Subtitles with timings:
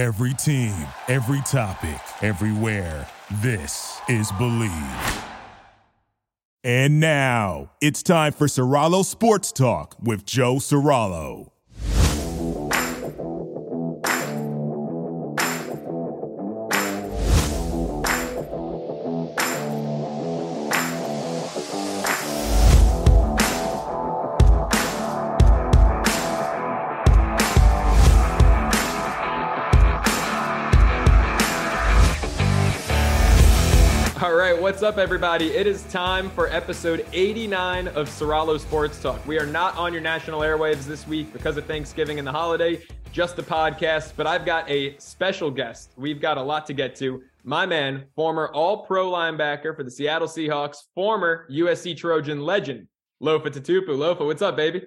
[0.00, 0.72] Every team,
[1.08, 3.06] every topic, everywhere.
[3.42, 5.24] This is Believe.
[6.64, 11.50] And now it's time for Serralo Sports Talk with Joe Serralo.
[34.90, 35.50] Up, everybody?
[35.50, 39.24] It is time for episode 89 of Serralo Sports Talk.
[39.24, 42.82] We are not on your national airwaves this week because of Thanksgiving and the holiday,
[43.12, 45.92] just a podcast, but I've got a special guest.
[45.96, 47.22] We've got a lot to get to.
[47.44, 52.88] My man, former all pro linebacker for the Seattle Seahawks, former USC Trojan legend,
[53.22, 53.90] Lofa Tatupu.
[53.90, 54.82] Lofa, what's up, baby?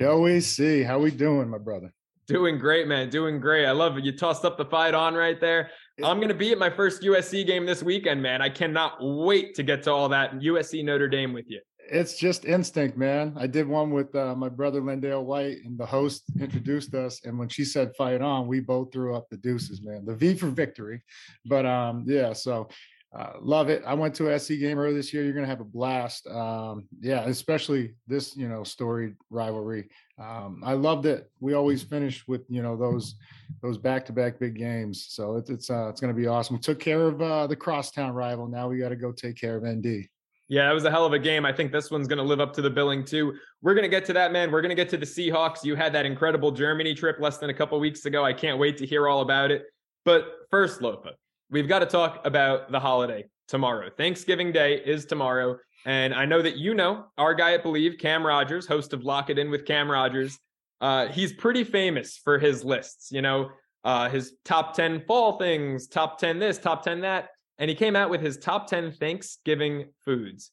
[0.00, 1.92] Joey C, how we doing, my brother?
[2.26, 3.08] Doing great, man.
[3.08, 3.66] Doing great.
[3.66, 4.04] I love it.
[4.04, 5.70] You tossed up the fight on right there.
[6.02, 8.42] I'm going to be at my first USC game this weekend, man.
[8.42, 11.60] I cannot wait to get to all that USC Notre Dame with you.
[11.88, 13.34] It's just instinct, man.
[13.36, 17.20] I did one with uh, my brother LenDale White, and the host introduced us.
[17.24, 20.04] And when she said "fight on," we both threw up the deuces, man.
[20.04, 21.02] The V for victory.
[21.44, 22.68] But um, yeah, so
[23.14, 23.82] uh, love it.
[23.86, 25.22] I went to a SC game earlier this year.
[25.22, 26.26] You're gonna have a blast.
[26.26, 29.88] Um, yeah, especially this, you know, storied rivalry.
[30.18, 31.30] Um, I loved it.
[31.38, 33.14] We always finish with you know those
[33.62, 35.06] those back to back big games.
[35.10, 36.56] So it's it's uh, it's gonna be awesome.
[36.56, 38.48] We took care of uh, the crosstown rival.
[38.48, 40.08] Now we got to go take care of ND.
[40.48, 41.46] Yeah, it was a hell of a game.
[41.46, 43.32] I think this one's going to live up to the billing too.
[43.62, 44.52] We're going to get to that, man.
[44.52, 45.64] We're going to get to the Seahawks.
[45.64, 48.24] You had that incredible Germany trip less than a couple weeks ago.
[48.24, 49.64] I can't wait to hear all about it.
[50.04, 51.12] But first, Lofa,
[51.50, 53.90] we've got to talk about the holiday tomorrow.
[53.96, 55.58] Thanksgiving Day is tomorrow.
[55.86, 59.28] And I know that you know our guy at Believe, Cam Rogers, host of Lock
[59.30, 60.38] It In with Cam Rogers.
[60.80, 63.50] Uh, he's pretty famous for his lists, you know,
[63.84, 67.28] uh, his top 10 fall things, top 10 this, top 10 that.
[67.58, 70.50] And he came out with his top 10 Thanksgiving foods.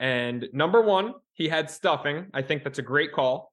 [0.00, 2.26] And number one, he had stuffing.
[2.32, 3.52] I think that's a great call.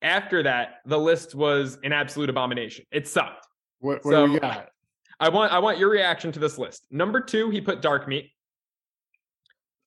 [0.00, 2.86] After that, the list was an absolute abomination.
[2.90, 3.46] It sucked.
[3.80, 4.68] What, what So- do we got?
[5.20, 6.86] I want I want your reaction to this list.
[6.90, 8.30] Number two, he put dark meat.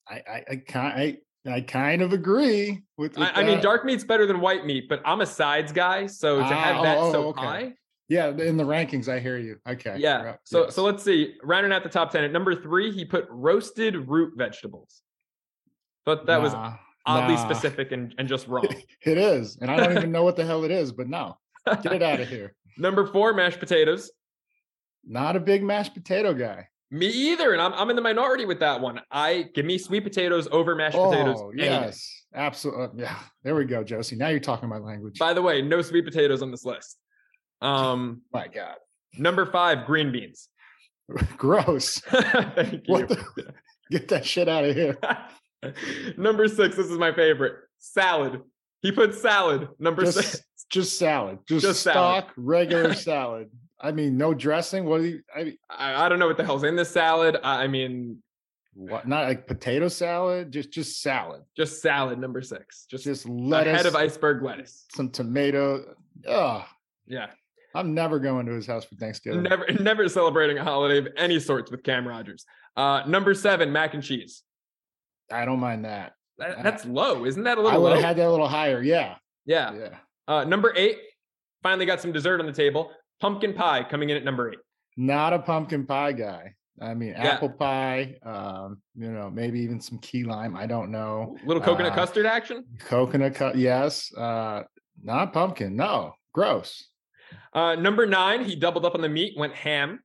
[0.08, 3.18] I I I kind I, I kind of agree with.
[3.18, 6.08] with I, I mean, dark meat's better than white meat, but I'm a sides guy,
[6.08, 7.41] so to Ah, have that oh, so oh, okay.
[7.41, 7.74] high,
[8.08, 9.58] Yeah, in the rankings, I hear you.
[9.68, 9.96] Okay.
[10.00, 10.22] yeah.
[10.24, 10.75] right, So yes.
[10.75, 11.35] so let's see.
[11.44, 15.02] Rounding out the top ten at number three, he put roasted root vegetables.
[16.06, 16.75] But that was Nah,
[17.08, 17.44] oddly nah.
[17.47, 18.68] specific and, and just wrong.
[19.02, 20.91] It is, and I don't even know what the hell it is.
[20.91, 21.38] But no,
[21.84, 22.53] get it out of here.
[22.78, 24.12] number four, mashed potatoes.
[25.05, 26.67] Not a big mashed potato guy.
[26.91, 29.01] Me either, and I'm I'm in the minority with that one.
[29.11, 31.39] I give me sweet potatoes over mashed potatoes.
[31.39, 31.66] Oh day.
[31.66, 33.03] yes, absolutely.
[33.03, 34.16] Yeah, there we go, Josie.
[34.16, 35.17] Now you're talking my language.
[35.17, 36.97] By the way, no sweet potatoes on this list.
[37.61, 38.75] Um, my God,
[39.17, 40.47] number five, green beans.
[41.37, 41.99] gross.
[41.99, 43.07] Thank you.
[43.07, 43.53] The?
[43.89, 44.97] Get that shit out of here.
[46.17, 47.55] number six, this is my favorite.
[47.79, 48.41] Salad.
[48.81, 49.69] He put salad.
[49.79, 50.31] Number six.
[50.31, 51.39] Just, just salad.
[51.47, 52.23] Just, Just salad.
[52.23, 53.49] stock regular salad.
[53.80, 54.86] I mean, no dressing.
[54.86, 55.22] What do you?
[55.36, 57.38] I mean, I, I don't know what the hell's in this salad.
[57.44, 58.22] I I mean,
[58.74, 59.08] what?
[59.08, 60.52] Not like potato salad.
[60.52, 61.41] Just just salad.
[61.56, 62.19] just salad.
[62.19, 62.85] Number six.
[62.90, 63.75] Just, Just a lettuce.
[63.75, 64.85] head of iceberg lettuce.
[64.96, 65.96] some tomato.
[66.28, 66.66] Oh,
[67.08, 67.28] Yeah.
[67.74, 69.44] I'm never going to his house for Thanksgiving.
[69.44, 72.46] Never, never celebrating a holiday of any sorts with Cam Rogers.
[72.78, 74.44] Uh, number seven, mac and cheese.
[75.30, 76.14] I don't mind that.
[76.38, 78.81] That, that's low, isn't that a little I would have had that a little higher.
[78.81, 79.16] Yeah.
[79.46, 79.74] yeah.
[79.74, 79.97] Yeah.
[80.25, 81.00] Uh, number eight,
[81.64, 82.91] finally got some dessert on the table.
[83.22, 84.59] Pumpkin pie coming in at number eight.
[84.98, 86.53] Not a pumpkin pie guy.
[86.81, 87.24] I mean, Yeah.
[87.36, 90.56] apple pie, um, you know, maybe even some key lime.
[90.58, 91.38] I don't know.
[91.46, 92.66] Little coconut Uh, custard action.
[92.80, 93.56] Coconut cut.
[93.56, 94.14] Yes.
[94.16, 94.64] Uh,
[95.02, 95.76] not pumpkin.
[95.76, 96.14] No.
[96.34, 96.90] Gross.
[97.53, 100.02] Uh, number nine, he doubled up on the meat, went ham.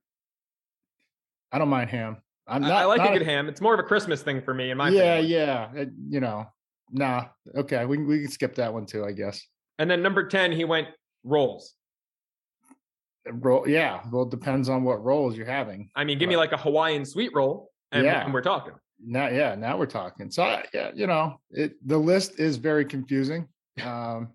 [1.51, 2.17] I don't mind ham.
[2.47, 2.71] I'm not.
[2.71, 3.49] I like not a good ham.
[3.49, 5.27] It's more of a Christmas thing for me in my yeah, family.
[5.27, 5.69] yeah.
[5.77, 6.45] uh, you know,
[6.89, 7.25] nah.
[7.55, 9.45] Okay, we we can skip that one too, I guess.
[9.77, 10.87] And then number 10, he went
[11.23, 11.73] rolls.
[13.29, 14.01] Roll, yeah.
[14.11, 15.89] Well, it depends on what rolls you're having.
[15.95, 18.23] I mean, give me like a Hawaiian sweet roll, and, Yeah.
[18.23, 18.73] and we're talking.
[19.03, 20.31] Now, yeah, now we're talking.
[20.31, 23.47] So, I, yeah, you know, it the list is very confusing
[23.85, 24.29] um,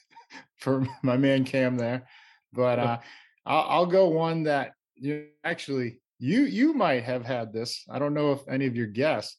[0.58, 2.06] for my man Cam there,
[2.52, 2.98] but uh,
[3.46, 7.84] I'll, I'll go one that you actually you you might have had this.
[7.90, 9.36] I don't know if any of your guests.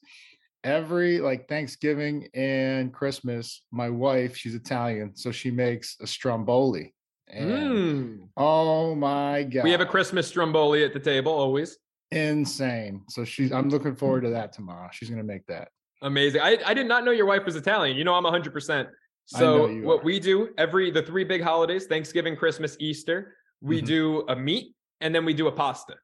[0.64, 6.95] Every like Thanksgiving and Christmas, my wife, she's Italian, so she makes a stromboli.
[7.36, 8.30] Mm.
[8.38, 11.78] oh my god, We have a Christmas stromboli at the table always.
[12.12, 13.02] insane.
[13.10, 14.90] So she's I'm looking forward to that tomorrow.
[14.92, 15.70] She's gonna make that.
[16.02, 16.42] Amazing.
[16.42, 17.98] I, I did not know your wife was Italian.
[17.98, 18.88] You know, I'm 100%.
[19.28, 20.04] So, what are.
[20.04, 23.86] we do every the three big holidays Thanksgiving, Christmas, Easter we Mhm.
[23.86, 25.96] do a meat and then we do a pasta.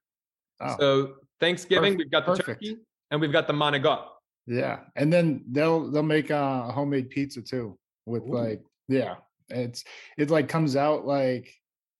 [0.60, 1.98] Oh, So Thanksgiving, Perfect.
[2.00, 2.48] we've got the Perfect.
[2.64, 2.78] turkey
[3.12, 4.08] and we've got the manigot.
[4.48, 7.78] yeah, and then they'll they'll make uh, a homemade pizza too
[8.08, 8.34] with Ooh.
[8.34, 9.16] like yeah,
[9.52, 9.84] it's
[10.18, 11.54] it like comes out like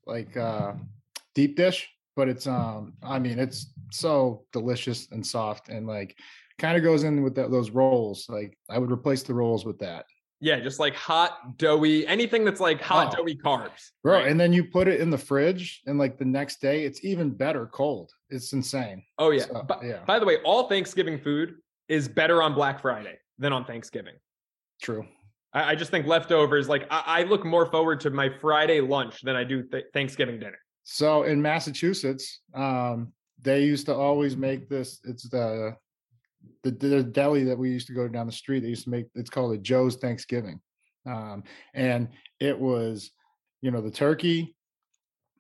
[0.06, 0.74] like uh
[1.36, 6.18] deep dish, but it's um I mean it's so delicious and soft and like
[6.60, 8.26] kind of goes in with that, those rolls.
[8.30, 10.06] Like I would replace the rolls with that.
[10.44, 13.18] Yeah, just like hot, doughy, anything that's like hot, Oh.
[13.18, 13.92] doughy carbs.
[14.04, 14.28] Bro, right?
[14.28, 17.30] and then you put it in the fridge and like the next day it's even
[17.30, 18.12] better cold.
[18.30, 19.04] It's insane.
[19.20, 19.44] oh yeah.
[19.44, 21.56] So, yeah, by the way, all Thanksgiving food
[21.90, 24.16] is better on Black Friday than on Thanksgiving.
[24.82, 25.06] true.
[25.54, 29.22] I, I just think leftovers, like I, I look more forward to my Friday lunch
[29.22, 30.58] than I do th- Thanksgiving dinner.
[30.84, 35.00] So in Massachusetts, um, they used to always make this.
[35.04, 35.76] It's the,
[36.64, 38.62] the the deli that we used to go down the street.
[38.62, 39.08] They used to make.
[39.16, 40.60] It's called a Joe's Thanksgiving,
[41.06, 41.44] um,
[41.74, 42.10] and
[42.40, 43.12] it was,
[43.62, 44.56] you know, the turkey,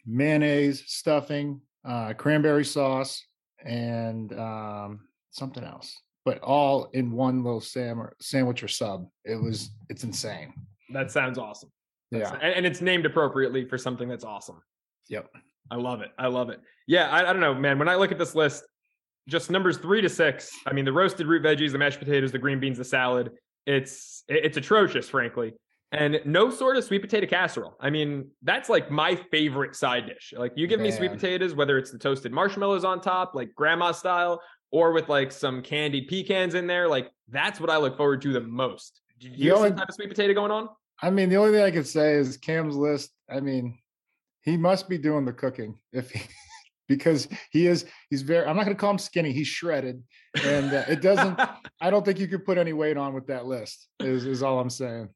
[0.05, 3.23] mayonnaise, stuffing, uh, cranberry sauce,
[3.63, 9.07] and um, something else, but all in one little sam- sandwich or sub.
[9.25, 9.71] It was.
[9.89, 10.53] It's insane.
[10.93, 11.69] That sounds awesome.
[12.11, 12.39] That's- Yeah.
[12.41, 14.61] And, and it's named appropriately for something that's awesome.
[15.09, 15.29] Yep.
[15.71, 16.09] I love it.
[16.17, 16.59] I love it.
[16.87, 17.79] Yeah, I, I don't know, man.
[17.79, 18.63] When I look at this list,
[19.29, 20.51] just numbers three to six.
[20.65, 23.31] I mean, the roasted root veggies, the mashed potatoes, the green beans, the salad.
[23.65, 25.53] It's it's atrocious, frankly.
[25.93, 27.75] And no sort of sweet potato casserole.
[27.79, 30.33] I mean, that's like my favorite side dish.
[30.35, 33.91] Like you give me sweet potatoes, whether it's the toasted marshmallows on top, like grandma
[33.91, 34.41] style,
[34.71, 36.87] or with like some candied pecans in there.
[36.87, 39.01] Like that's what I look forward to the most.
[39.19, 40.69] Do you only- some type of sweet potato going on?
[41.01, 43.11] I mean, the only thing I could say is Cam's list.
[43.29, 43.77] I mean,
[44.43, 46.21] he must be doing the cooking if he,
[46.87, 47.85] because he is.
[48.09, 48.45] He's very.
[48.45, 49.31] I'm not going to call him skinny.
[49.31, 50.03] He's shredded,
[50.43, 51.39] and uh, it doesn't.
[51.81, 53.87] I don't think you could put any weight on with that list.
[53.99, 55.09] Is is all I'm saying.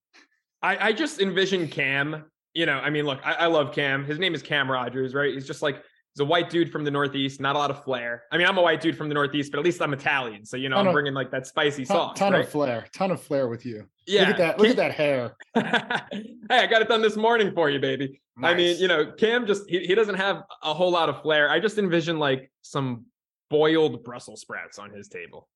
[0.61, 2.25] I, I just envision Cam.
[2.55, 4.05] You know, I mean, look, I, I love Cam.
[4.05, 5.33] His name is Cam Rogers, right?
[5.33, 5.83] He's just like
[6.15, 8.23] he's a white dude from the Northeast, not a lot of flair.
[8.31, 10.55] I mean, I'm a white dude from the Northeast, but at least I'm Italian, so
[10.57, 12.17] you know, Ton I'm bringing like that spicy Ton, sauce.
[12.17, 12.43] ton right?
[12.43, 12.85] of flair.
[12.93, 13.85] Ton of flair with you.
[14.07, 14.21] yeah.
[14.21, 14.59] Look at that.
[14.59, 15.35] Look at that hair.
[15.53, 18.21] hey, I got it done this morning for you, baby.
[18.37, 18.53] Nice.
[18.53, 21.49] I mean, you know, Cam just he, he doesn't have a whole lot of flair.
[21.49, 23.05] I just envision like some
[23.49, 25.47] boiled Brussels sprouts on his table,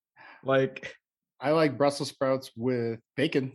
[0.43, 0.93] like
[1.39, 3.53] I like Brussels sprouts with bacon,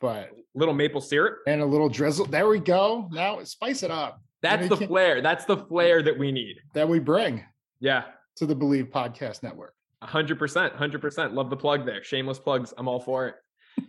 [0.00, 1.38] but little maple syrup.
[1.46, 2.26] and a little drizzle.
[2.26, 3.08] There we go.
[3.12, 4.20] Now spice it up.
[4.42, 5.20] That's the flair.
[5.20, 6.56] That's the flair that we need.
[6.74, 7.44] That we bring
[7.80, 8.04] Yeah.
[8.36, 9.74] to the Believe Podcast Network.
[10.02, 11.34] hundred percent, hundred percent.
[11.34, 12.04] Love the plug there.
[12.04, 12.72] Shameless plugs.
[12.78, 13.34] I'm all for it.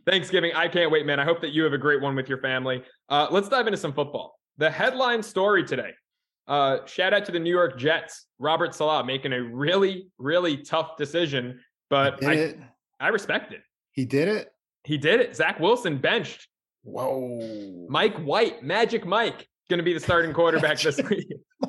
[0.07, 0.51] Thanksgiving.
[0.55, 1.19] I can't wait, man.
[1.19, 2.83] I hope that you have a great one with your family.
[3.09, 4.39] Uh, let's dive into some football.
[4.57, 5.91] The headline story today.
[6.47, 8.25] Uh, shout out to the New York Jets.
[8.39, 11.59] Robert Saleh making a really, really tough decision,
[11.91, 12.59] but I, it?
[12.99, 13.61] I respect it.
[13.91, 14.49] He did it.
[14.83, 15.35] He did it.
[15.35, 16.47] Zach Wilson benched.
[16.83, 17.85] Whoa.
[17.89, 21.31] Mike White, Magic Mike, going to be the starting quarterback this week.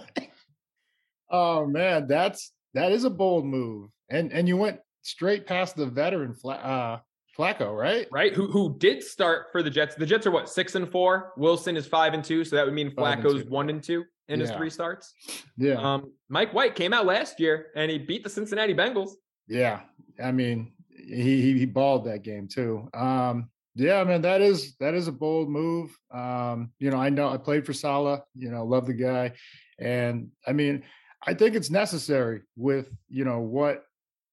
[1.30, 3.90] Oh man, that's that is a bold move.
[4.10, 6.98] And and you went straight past the veteran Fla- uh
[7.38, 8.08] Flacco, right?
[8.10, 8.34] right?
[8.34, 9.94] Who who did start for the Jets?
[9.94, 11.32] The Jets are what six and four.
[11.36, 14.04] Wilson is five and two, so that would mean Five and Flacco's one and two
[14.28, 15.12] in his three starts.
[15.56, 15.74] Yeah.
[15.74, 19.10] Um, Mike White came out last year and he beat the Cincinnati Bengals.
[19.46, 19.80] yeah.
[20.20, 22.88] I mean, he he, he balled that game too.
[22.92, 25.96] Um yeah, man, that is that is a bold move.
[26.12, 29.32] Um, you know, I know I played for Saleh, you know, love the guy.
[29.78, 30.82] And I mean,
[31.26, 33.84] I think it's necessary with, you know, what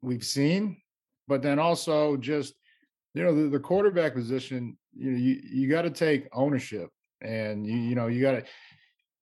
[0.02, 0.78] we've seen,
[1.28, 2.56] but then also just
[3.18, 6.90] you know the, the quarterback position you know you, you got to take ownership
[7.22, 8.46] and you you know you got to it,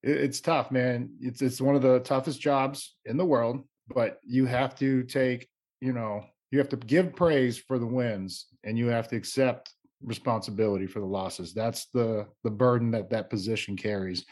[0.02, 3.62] it's tough man it's it's one of the toughest jobs in the world
[3.94, 5.48] but you have to take
[5.80, 9.72] you know you have to give praise for the wins and you have to accept
[10.02, 14.24] responsibility for the losses that's the the burden that that position carries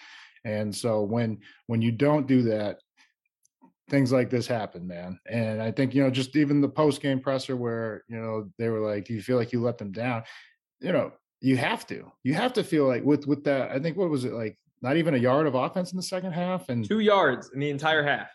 [0.44, 2.78] and so when when you don't do that
[3.90, 5.18] things like this happen, man.
[5.30, 8.68] And I think, you know, just even the post game presser where, you know, they
[8.68, 10.23] were like, Do you feel like you let them down?
[10.80, 12.11] You know, you have to.
[12.23, 14.97] You have to feel like with with that, I think what was it like not
[14.97, 16.68] even a yard of offense in the second half?
[16.68, 18.30] And Two yards in the entire half.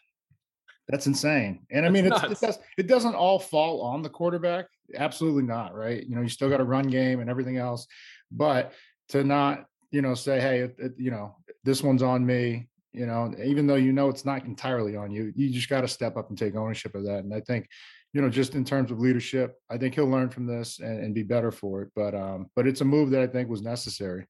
[0.87, 1.65] that's insane.
[1.71, 4.67] And I mean it's, it does it doesn't all fall on the quarterback.
[4.95, 6.03] Absolutely not, right?
[6.05, 7.87] You know, you still got a run game and everything else.
[8.31, 8.73] But
[9.09, 13.05] to not, you know, say, hey, it, it, you know, this one's on me, you
[13.05, 16.17] know, even though you know it's not entirely on you, you just got to step
[16.17, 17.23] up and take ownership of that.
[17.23, 17.67] And I think,
[18.13, 21.13] you know, just in terms of leadership, I think he'll learn from this and, and
[21.13, 21.89] be better for it.
[21.95, 24.25] But um, but it's a move that I think was necessary.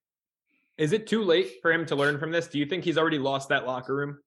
[0.76, 2.48] Is it too late for him to learn from this?
[2.48, 4.18] Do you think he's already lost that locker room?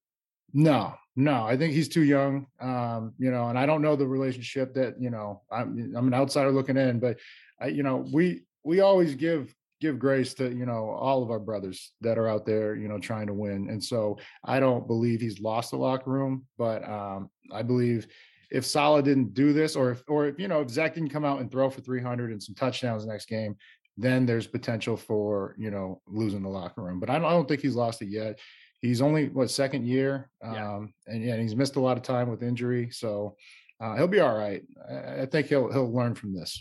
[0.54, 2.48] No, no, I think he's too young.
[2.60, 6.14] Um, you know, and I don't know the relationship that, you know, I'm I'm an
[6.14, 7.20] outsider looking in, but
[7.60, 11.40] I, you know, we we always give give grace to you know all of our
[11.40, 15.20] brothers that are out there you know trying to win and so i don't believe
[15.20, 18.08] he's lost the locker room but um i believe
[18.50, 21.26] if Saleh didn't do this or if or if you know if Zach didn't come
[21.26, 23.58] out and throw for 300 and some touchdowns next game
[23.98, 27.48] then there's potential for you know losing the locker room but i don't, I don't
[27.48, 28.40] think he's lost it yet
[28.84, 30.80] he's only what second year um Yeah.
[31.14, 33.36] and yeah he's missed a lot of time with injury so
[33.82, 36.52] uh, he'll be all right I, I think he'll he'll learn from this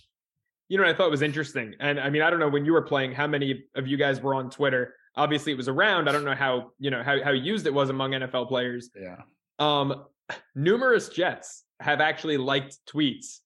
[0.68, 2.72] You know, what I thought was interesting, and I mean, I don't know when you
[2.72, 4.94] were playing, how many of you guys were on Twitter?
[5.16, 6.08] Obviously, it was around.
[6.08, 8.88] I don't know how you know how how used it was among NFL players.
[8.96, 9.18] yeah
[9.58, 10.06] Um,
[10.54, 13.40] numerous Jets have actually liked tweets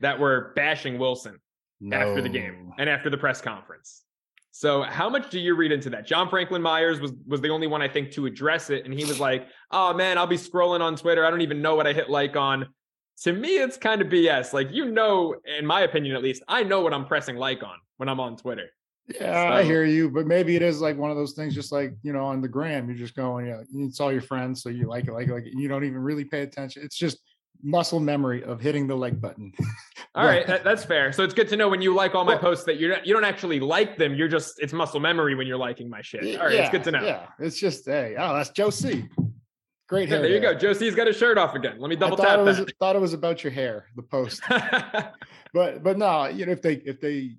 [0.00, 1.36] that were bashing Wilson
[1.92, 4.02] after the game and after the press conference.
[4.54, 6.06] So, how much do you read into that?
[6.06, 9.06] John Franklin Myers was was the only one I think to address it, and he
[9.06, 11.24] was like, "Oh man, I'll be scrolling on Twitter.
[11.24, 12.68] I don't even know what I hit like on."
[13.22, 14.52] To me, it's kind of BS.
[14.52, 17.76] Like you know, in my opinion at least, I know what I'm pressing like on
[17.96, 18.68] when I'm on Twitter.
[19.18, 21.94] Yeah, I hear you, but maybe it is like one of those things, just like
[22.02, 24.86] you know, on the gram, you're just going, yeah, it's all your friends, so you
[24.86, 25.54] like it, like it, like it.
[25.56, 26.82] You don't even really pay attention.
[26.84, 27.18] It's just
[27.62, 29.52] muscle memory of hitting the like button.
[30.14, 30.46] All Right.
[30.46, 31.12] that, that's fair.
[31.12, 33.06] So it's good to know when you like all my Well- posts that you're not,
[33.06, 34.14] you don't actually like them.
[34.14, 36.38] You're just it's muscle memory when you're liking my shit.
[36.38, 37.02] All right, it's good to know.
[37.02, 39.04] Yeah, it's just hey, oh, that's Joe C.
[39.88, 40.22] Great Yeah, hair.
[40.22, 40.50] there you go.
[40.50, 40.58] there.
[40.58, 41.78] Josie's got his shirt off again.
[41.78, 42.76] Let me I double thought tap it was that.
[42.78, 44.42] thought it was about your hair, the post.
[45.54, 47.36] but but no, you know, if they if they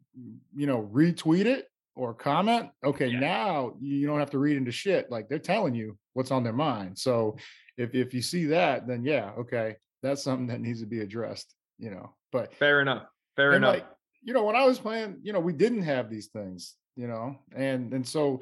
[0.56, 3.20] you know retweet it or comment, okay, Yeah.
[3.20, 5.10] now you don't have to read into shit.
[5.12, 6.98] Like they're telling you what's on their mind.
[6.98, 7.38] So
[7.78, 11.56] if if you see that, then yeah, okay, that's something that needs to be addressed.
[11.80, 13.08] You know, but Fair enough.
[13.36, 13.74] Fair enough.
[13.76, 13.88] like
[14.24, 17.36] you know when i was playing you know we didn't have these things you know
[17.56, 18.42] and and so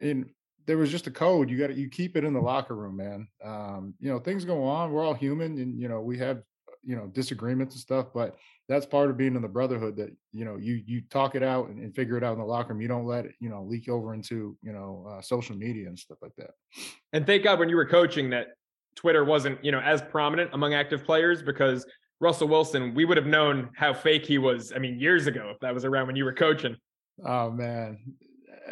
[0.00, 0.28] in
[0.66, 2.96] there was just a code you got to you keep it in the locker room
[2.96, 6.42] man um you know things go on we're all human and you know we have
[6.82, 8.36] you know disagreements and stuff but
[8.68, 11.68] that's part of being in the brotherhood that you know you you talk it out
[11.68, 13.62] and, and figure it out in the locker room you don't let it you know
[13.62, 16.50] leak over into you know uh, social media and stuff like that
[17.12, 18.48] And thank God when you were coaching that
[18.96, 21.86] Twitter wasn't, you know, as prominent among active players because
[22.20, 24.72] Russell Wilson, we would have known how fake he was.
[24.74, 26.76] I mean, years ago, if that was around when you were coaching.
[27.26, 27.98] oh man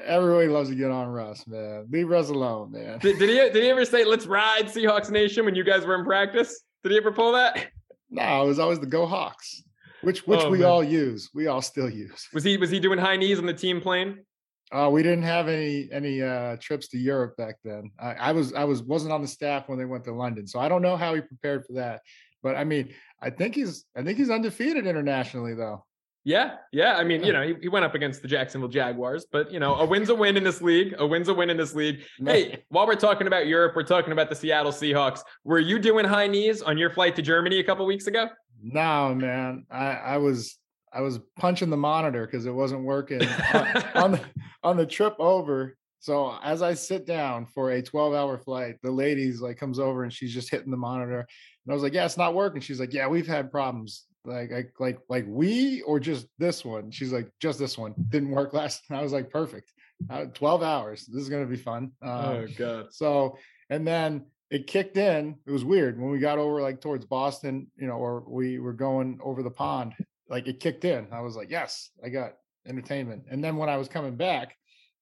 [0.07, 3.57] everybody loves to get on russ man leave russ alone man Did, did he did
[3.65, 6.63] he ever say let's ride Seahawks Nation when you guys were in practice?
[6.83, 7.67] Did he ever pull that?
[8.09, 9.63] No, it was always the Go Hawks,
[10.03, 10.69] which which Oh, we man.
[10.69, 11.29] all use.
[11.35, 12.29] We all still use.
[12.33, 14.25] Was he was he doing high knees on the team plane?
[14.73, 17.91] Uh, we didn't have any any uh, trips to Europe back then.
[17.99, 20.61] I, I was I was wasn't on the staff when they went to London, so
[20.61, 22.03] I don't know how he prepared for that.
[22.43, 25.85] But I mean, I think he's I think he's undefeated internationally though.
[26.23, 26.97] Yeah, yeah.
[26.97, 29.77] I mean, you know, he, he went up against the Jacksonville Jaguars, but you know,
[29.77, 30.95] a win's a win in this league.
[30.99, 32.03] A win's a win in this league.
[32.25, 35.21] Hey, while we're talking about Europe, we're talking about the Seattle Seahawks.
[35.45, 38.29] Were you doing high knees on your flight to Germany a couple weeks ago?
[38.63, 40.59] no, man, I I was
[40.93, 43.23] I was punching the monitor because it wasn't working
[43.55, 44.21] on, on the
[44.63, 45.77] on the trip over.
[46.01, 50.03] So as I sit down for a 12 hour flight, the lady's like comes over
[50.03, 51.21] and she's just hitting the monitor.
[51.21, 52.61] And I was like, yeah, it's not working.
[52.61, 54.07] She's like, yeah, we've had problems.
[54.25, 56.91] Like, like, like, like we or just this one.
[56.91, 58.83] She's like, just this one didn't work last.
[58.89, 59.73] And I was like, perfect.
[60.09, 61.07] Uh, 12 hours.
[61.07, 61.93] This is gonna be fun.
[62.03, 62.87] Um, god.
[62.91, 63.37] so,
[63.69, 65.37] and then it kicked in.
[65.47, 68.73] It was weird when we got over like towards Boston, you know, or we were
[68.73, 69.95] going over the pond.
[70.31, 71.09] Like it kicked in.
[71.13, 72.35] I was like, yes, I got
[72.67, 73.25] entertainment.
[73.31, 74.57] And then when I was coming back,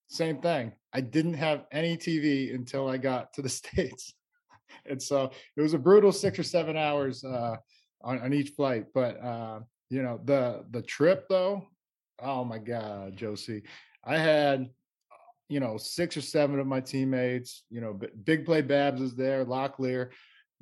[0.08, 0.72] same thing.
[0.92, 4.14] I didn't have any TV until I got to the states,
[4.86, 7.56] and so it was a brutal six or seven hours uh,
[8.02, 8.86] on, on each flight.
[8.94, 11.66] But uh, you know, the the trip though,
[12.20, 13.64] oh my god, Josie,
[14.02, 14.70] I had
[15.48, 19.44] you know, six or seven of my teammates, you know, Big Play Babs is there,
[19.44, 20.10] Locklear,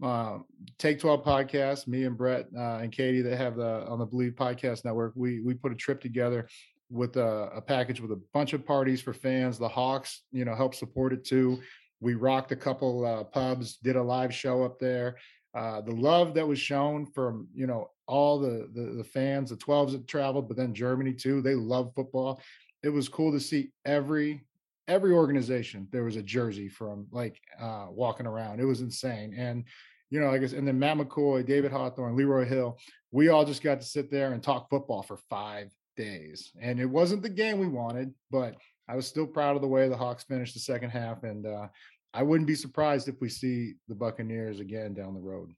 [0.02, 0.38] uh,
[0.78, 4.32] Take 12 podcast, me and Brett uh, and Katie that have the on the Believe
[4.32, 5.12] Podcast Network.
[5.16, 6.48] We we put a trip together
[6.90, 9.58] with a, a package with a bunch of parties for fans.
[9.58, 11.60] The Hawks, you know, help support it too.
[12.00, 15.16] We rocked a couple uh, pubs, did a live show up there.
[15.54, 19.56] Uh, the love that was shown from you know all the, the the fans, the
[19.56, 21.40] 12s that traveled, but then Germany too.
[21.40, 22.40] They love football.
[22.82, 24.42] It was cool to see every
[24.88, 29.64] every organization there was a jersey from like uh walking around it was insane and
[30.10, 32.78] you know i guess and then matt mccoy david hawthorne leroy hill
[33.10, 36.86] we all just got to sit there and talk football for five days and it
[36.86, 38.54] wasn't the game we wanted but
[38.88, 41.66] i was still proud of the way the hawks finished the second half and uh
[42.14, 45.52] i wouldn't be surprised if we see the buccaneers again down the road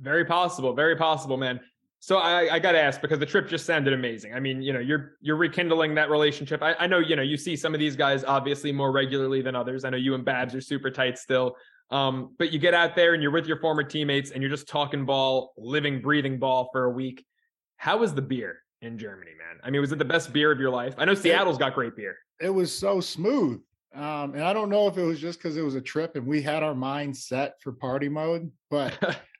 [0.00, 0.72] Very possible.
[0.74, 1.60] Very possible, man.
[2.04, 4.34] So I, I got to ask because the trip just sounded amazing.
[4.34, 6.62] I mean, you know, you're you're rekindling that relationship.
[6.62, 9.56] I, I know, you know, you see some of these guys obviously more regularly than
[9.56, 9.86] others.
[9.86, 11.56] I know you and Babs are super tight still.
[11.90, 14.68] Um, but you get out there and you're with your former teammates and you're just
[14.68, 17.24] talking ball, living, breathing ball for a week.
[17.78, 19.60] How was the beer in Germany, man?
[19.64, 20.94] I mean, was it the best beer of your life?
[20.98, 22.18] I know Seattle's got great beer.
[22.38, 23.62] It was so smooth.
[23.94, 26.26] Um, and I don't know if it was just because it was a trip and
[26.26, 28.92] we had our mind set for party mode, but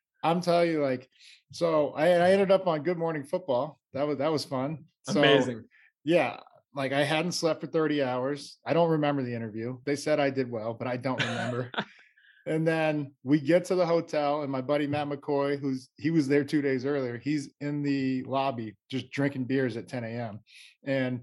[0.24, 1.10] I'm telling you, like,
[1.54, 3.78] so I, I ended up on Good Morning Football.
[3.92, 4.84] That was that was fun.
[5.02, 5.64] So, Amazing.
[6.02, 6.38] Yeah,
[6.74, 8.58] like I hadn't slept for 30 hours.
[8.66, 9.78] I don't remember the interview.
[9.84, 11.70] They said I did well, but I don't remember.
[12.46, 16.26] and then we get to the hotel, and my buddy Matt McCoy, who's he was
[16.26, 20.40] there two days earlier, he's in the lobby just drinking beers at 10 a.m.
[20.84, 21.20] And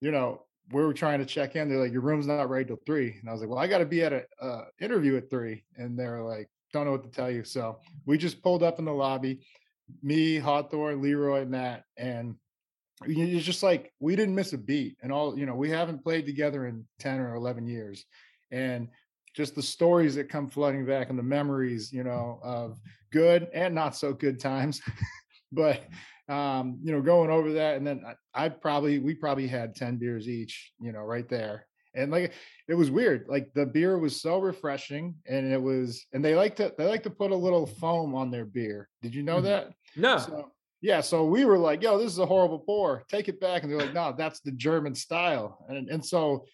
[0.00, 1.68] you know, we were trying to check in.
[1.68, 3.16] They're like, "Your room's not ready till three.
[3.20, 5.64] And I was like, "Well, I got to be at a uh, interview at three.
[5.76, 8.86] And they're like, "Don't know what to tell you." So we just pulled up in
[8.86, 9.44] the lobby,
[10.02, 12.36] me, Hawthorne, Leroy, Matt, and
[13.02, 14.96] it's just like we didn't miss a beat.
[15.02, 18.04] And all you know, we haven't played together in ten or eleven years,
[18.50, 18.88] and
[19.34, 22.78] just the stories that come flooding back and the memories, you know, of
[23.12, 24.80] good and not so good times.
[25.52, 25.82] but
[26.28, 28.02] um, you know, going over that, and then
[28.34, 32.32] I, I probably we probably had ten beers each, you know, right there, and like
[32.66, 33.26] it was weird.
[33.28, 37.02] Like the beer was so refreshing, and it was, and they like to they like
[37.02, 38.88] to put a little foam on their beer.
[39.02, 39.46] Did you know mm-hmm.
[39.46, 39.72] that?
[39.96, 40.18] No.
[40.18, 43.04] So, yeah, so we were like, "Yo, this is a horrible pour.
[43.08, 46.44] Take it back." And they're like, "No, that's the German style." And and so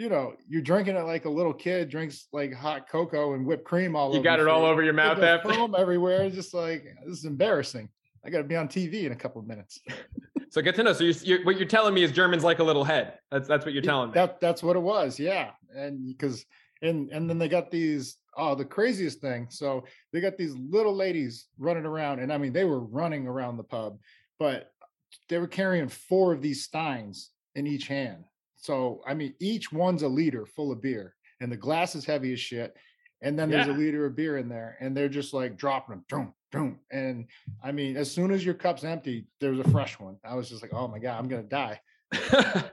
[0.00, 3.64] you know, you're drinking it like a little kid drinks like hot cocoa and whipped
[3.64, 4.16] cream all you over.
[4.18, 5.52] You got it all over your mouth after.
[5.52, 6.22] Foam everywhere.
[6.22, 7.86] It's just like this is embarrassing.
[8.24, 9.78] I got to be on TV in a couple of minutes.
[10.50, 10.94] so get to know.
[10.94, 13.18] So you, you, what you're telling me is Germans like a little head.
[13.30, 14.14] That's that's what you're telling me.
[14.14, 15.18] That that's what it was.
[15.18, 16.46] Yeah, and because
[16.80, 18.16] and and then they got these.
[18.36, 19.48] Oh, the craziest thing.
[19.50, 23.56] So they got these little ladies running around, and I mean they were running around
[23.56, 23.98] the pub,
[24.38, 24.72] but
[25.28, 28.24] they were carrying four of these steins in each hand.
[28.56, 32.32] So I mean, each one's a liter full of beer, and the glass is heavy
[32.32, 32.76] as shit.
[33.22, 33.64] And then yeah.
[33.64, 36.78] there's a liter of beer in there, and they're just like dropping them, boom, boom.
[36.90, 37.26] And
[37.62, 40.16] I mean, as soon as your cup's empty, there's a fresh one.
[40.24, 41.80] I was just like, oh my god, I'm gonna die.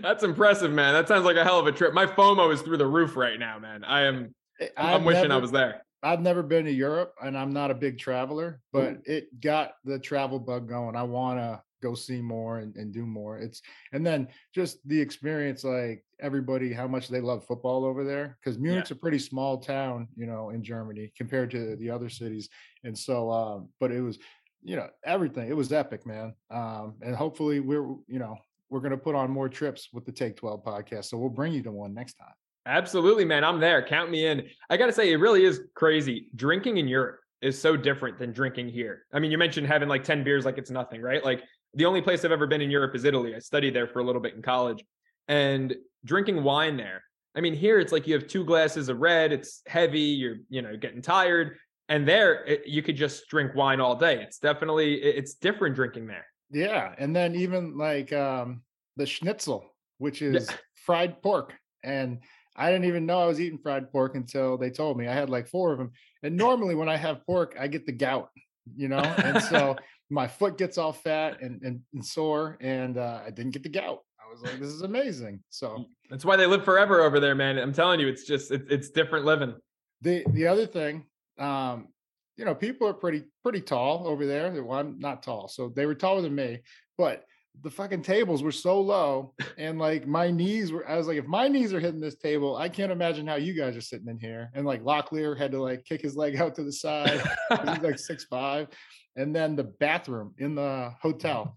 [0.00, 0.94] That's impressive, man.
[0.94, 1.92] That sounds like a hell of a trip.
[1.94, 3.84] My FOMO is through the roof right now, man.
[3.84, 4.34] I am.
[4.60, 5.82] Eh, I'm wishing never, I was there.
[6.02, 9.02] I've never been to Europe, and I'm not a big traveler, but Ooh.
[9.04, 10.96] it got the travel bug going.
[10.96, 13.38] I want to go see more and, and do more.
[13.38, 18.38] It's and then just the experience, like everybody, how much they love football over there.
[18.40, 18.96] Because Munich's yeah.
[18.96, 22.48] a pretty small town, you know, in Germany compared to the other cities.
[22.84, 24.18] And so, um, but it was,
[24.62, 25.48] you know, everything.
[25.48, 26.34] It was epic, man.
[26.50, 28.36] Um, and hopefully we're, you know,
[28.70, 31.04] we're going to put on more trips with the Take 12 podcast.
[31.06, 32.34] So we'll bring you to one next time.
[32.66, 33.44] Absolutely, man.
[33.44, 33.86] I'm there.
[33.86, 34.42] Count me in.
[34.68, 36.28] I got to say, it really is crazy.
[36.34, 39.04] Drinking in Europe is so different than drinking here.
[39.12, 41.24] I mean, you mentioned having like 10 beers like it's nothing, right?
[41.24, 41.42] Like
[41.74, 43.34] the only place I've ever been in Europe is Italy.
[43.34, 44.84] I studied there for a little bit in college
[45.28, 45.74] and
[46.04, 47.02] drinking wine there.
[47.36, 50.62] I mean, here it's like you have two glasses of red, it's heavy, you're, you
[50.62, 51.58] know, getting tired.
[51.88, 54.22] And there it, you could just drink wine all day.
[54.22, 56.26] It's definitely, it's different drinking there.
[56.50, 56.94] Yeah.
[56.98, 58.62] And then even like um,
[58.96, 60.56] the schnitzel, which is yeah.
[60.74, 61.52] fried pork.
[61.84, 62.20] And
[62.56, 65.30] I didn't even know I was eating fried pork until they told me I had
[65.30, 65.92] like four of them.
[66.22, 68.30] And normally when I have pork, I get the gout,
[68.74, 68.98] you know?
[68.98, 69.76] And so
[70.10, 73.68] my foot gets all fat and, and, and sore, and uh, I didn't get the
[73.68, 74.00] gout.
[74.20, 75.42] I was like, this is amazing.
[75.50, 77.58] So that's why they live forever over there, man.
[77.58, 79.54] I'm telling you, it's just it, it's different living.
[80.02, 81.04] The the other thing,
[81.38, 81.88] um,
[82.36, 84.62] you know, people are pretty pretty tall over there.
[84.62, 86.60] Well, I'm not tall, so they were taller than me,
[86.98, 87.24] but
[87.62, 91.26] the fucking tables were so low and like my knees were i was like if
[91.26, 94.18] my knees are hitting this table i can't imagine how you guys are sitting in
[94.18, 97.82] here and like locklear had to like kick his leg out to the side he's
[97.82, 98.68] like six five
[99.16, 101.56] and then the bathroom in the hotel.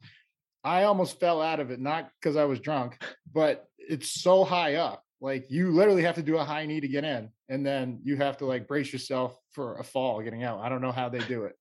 [0.63, 3.01] I almost fell out of it, not because I was drunk,
[3.33, 5.03] but it's so high up.
[5.21, 8.15] Like you literally have to do a high knee to get in, and then you
[8.17, 10.61] have to like brace yourself for a fall getting out.
[10.61, 11.55] I don't know how they do it.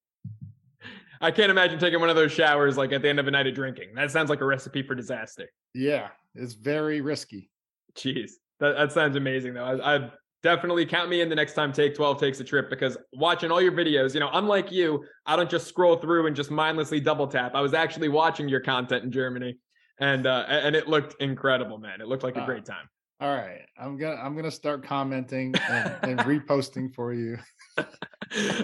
[1.20, 3.46] I can't imagine taking one of those showers like at the end of a night
[3.46, 3.94] of drinking.
[3.94, 5.48] That sounds like a recipe for disaster.
[5.74, 7.50] Yeah, it's very risky.
[7.94, 9.64] Jeez, that, that sounds amazing though.
[9.64, 10.10] I, I
[10.42, 13.60] definitely count me in the next time Take 12 takes a trip because watching all
[13.60, 17.26] your videos, you know, unlike you, I don't just scroll through and just mindlessly double
[17.26, 17.52] tap.
[17.54, 19.58] I was actually watching your content in Germany
[20.00, 22.00] and uh and it looked incredible, man.
[22.00, 22.88] It looked like a great time.
[23.20, 23.62] All right.
[23.76, 27.38] I'm gonna I'm gonna start commenting and, and reposting for you.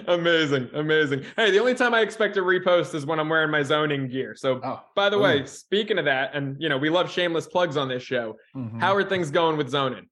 [0.09, 1.25] Amazing, amazing.
[1.37, 4.09] Hey, the only time I expect a repost is when I'm wearing my Zone In
[4.09, 4.35] gear.
[4.37, 7.77] So oh, by the way, speaking of that, and you know, we love shameless plugs
[7.77, 8.37] on this show.
[8.55, 8.79] Mm-hmm.
[8.79, 10.07] How are things going with Zone In?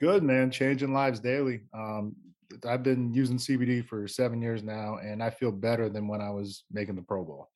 [0.00, 0.50] Good, man.
[0.50, 1.62] Changing lives daily.
[1.72, 2.14] Um,
[2.68, 6.30] I've been using CBD for seven years now, and I feel better than when I
[6.30, 7.48] was making the Pro Bowl.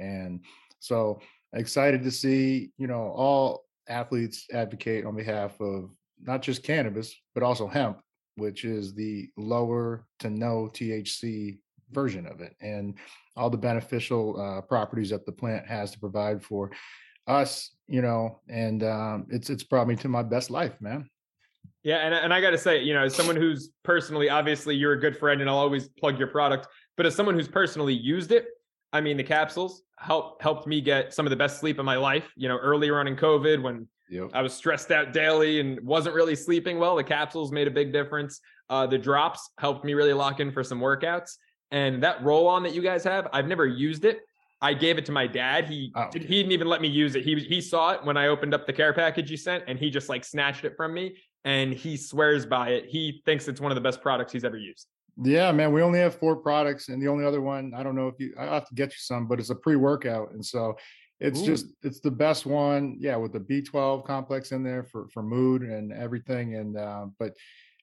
[0.00, 0.40] And
[0.80, 1.20] so
[1.54, 7.42] excited to see, you know, all athletes advocate on behalf of not just cannabis, but
[7.42, 8.00] also hemp,
[8.36, 11.58] which is the lower to no THC
[11.90, 12.94] version of it and
[13.36, 16.70] all the beneficial uh, properties that the plant has to provide for
[17.26, 21.08] us, you know, and um, it's it's brought me to my best life, man.
[21.82, 24.92] Yeah, and and I got to say, you know, as someone who's personally, obviously, you're
[24.92, 26.68] a good friend, and I'll always plug your product.
[26.96, 28.46] But as someone who's personally used it,
[28.92, 31.96] I mean, the capsules helped helped me get some of the best sleep of my
[31.96, 32.30] life.
[32.36, 34.30] You know, earlier on in COVID, when yep.
[34.32, 37.92] I was stressed out daily and wasn't really sleeping well, the capsules made a big
[37.92, 38.40] difference.
[38.70, 41.36] Uh, the drops helped me really lock in for some workouts.
[41.70, 44.20] And that roll on that you guys have, I've never used it.
[44.64, 45.66] I gave it to my dad.
[45.68, 46.08] He oh.
[46.12, 47.24] he didn't even let me use it.
[47.24, 49.90] He he saw it when I opened up the care package you sent, and he
[49.90, 51.18] just like snatched it from me.
[51.44, 52.86] And he swears by it.
[52.86, 54.86] He thinks it's one of the best products he's ever used.
[55.22, 55.72] Yeah, man.
[55.72, 58.34] We only have four products, and the only other one I don't know if you
[58.38, 60.76] I have to get you some, but it's a pre-workout, and so
[61.20, 61.46] it's Ooh.
[61.46, 62.96] just it's the best one.
[62.98, 67.34] Yeah, with the B12 complex in there for for mood and everything, and uh, but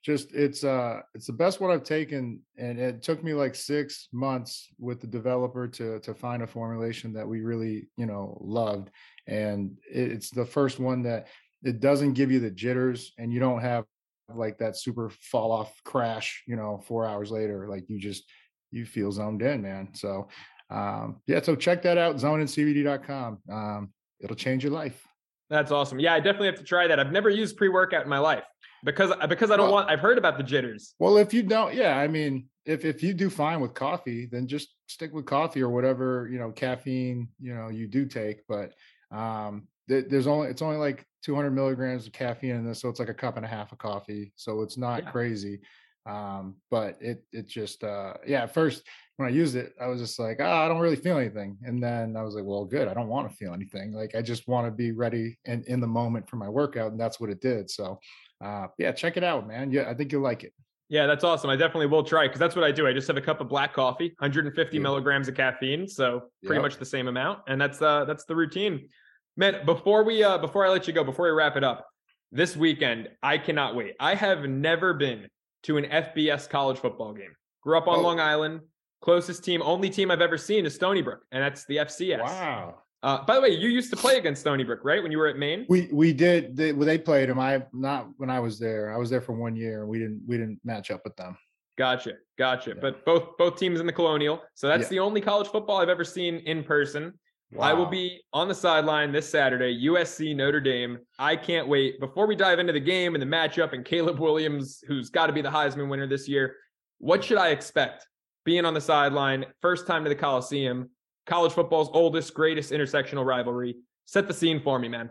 [0.03, 4.09] just it's uh it's the best one I've taken, and it took me like six
[4.11, 8.89] months with the developer to to find a formulation that we really you know loved,
[9.27, 11.27] and it's the first one that
[11.63, 13.85] it doesn't give you the jitters, and you don't have
[14.33, 18.23] like that super fall off crash, you know, four hours later, like you just
[18.71, 19.89] you feel zoned in, man.
[19.93, 20.29] So
[20.71, 23.39] um yeah, so check that out, zoneincbd.com.
[23.51, 25.05] Um, it'll change your life.
[25.49, 25.99] That's awesome.
[25.99, 26.97] Yeah, I definitely have to try that.
[26.99, 28.45] I've never used pre-workout in my life
[28.85, 29.89] because because I don't well, want.
[29.89, 30.95] I've heard about the jitters.
[30.97, 34.47] Well, if you don't, yeah, I mean, if if you do fine with coffee, then
[34.47, 38.47] just stick with coffee or whatever you know caffeine you know you do take.
[38.47, 38.73] But
[39.11, 42.99] um, th- there's only it's only like 200 milligrams of caffeine in this, so it's
[42.99, 44.31] like a cup and a half of coffee.
[44.37, 45.11] So it's not yeah.
[45.11, 45.59] crazy.
[46.05, 48.43] Um, but it it just uh, yeah.
[48.43, 48.83] At first,
[49.17, 51.57] when I used it, I was just like, oh, I don't really feel anything.
[51.63, 52.87] And then I was like, well, good.
[52.87, 53.93] I don't want to feel anything.
[53.93, 56.99] Like I just want to be ready and in the moment for my workout, and
[56.99, 57.69] that's what it did.
[57.69, 57.99] So
[58.43, 59.71] uh, yeah, check it out, man.
[59.71, 60.53] Yeah, I think you'll like it.
[60.89, 61.49] Yeah, that's awesome.
[61.49, 62.85] I definitely will try because that's what I do.
[62.85, 64.83] I just have a cup of black coffee, 150 yeah.
[64.83, 66.63] milligrams of caffeine, so pretty yep.
[66.63, 68.89] much the same amount, and that's uh that's the routine.
[69.37, 71.87] Man, before we uh before I let you go, before we wrap it up,
[72.31, 73.93] this weekend I cannot wait.
[73.99, 75.27] I have never been
[75.63, 77.35] to an FBS college football game.
[77.61, 78.01] Grew up on oh.
[78.01, 78.61] Long Island.
[79.01, 82.21] Closest team, only team I've ever seen is Stony Brook, and that's the FCS.
[82.21, 82.75] Wow.
[83.03, 85.01] Uh, by the way, you used to play against Stony Brook, right?
[85.01, 85.65] When you were at Maine.
[85.69, 86.55] We we did.
[86.55, 87.39] They, well, they played them.
[87.39, 88.93] I not when I was there.
[88.93, 89.87] I was there for one year.
[89.87, 91.35] We didn't we didn't match up with them.
[91.79, 92.71] Gotcha, gotcha.
[92.71, 92.79] Yeah.
[92.79, 94.39] But both both teams in the Colonial.
[94.53, 94.89] So that's yeah.
[94.89, 97.13] the only college football I've ever seen in person.
[97.53, 97.69] Wow.
[97.69, 100.99] I will be on the sideline this Saturday, USC Notre Dame.
[101.19, 101.99] I can't wait.
[101.99, 105.33] Before we dive into the game and the matchup and Caleb Williams, who's got to
[105.33, 106.55] be the Heisman winner this year,
[106.99, 108.07] what should I expect
[108.45, 110.89] being on the sideline, first time to the Coliseum?
[111.25, 113.77] college football's oldest, greatest intersectional rivalry.
[114.05, 115.09] Set the scene for me, man.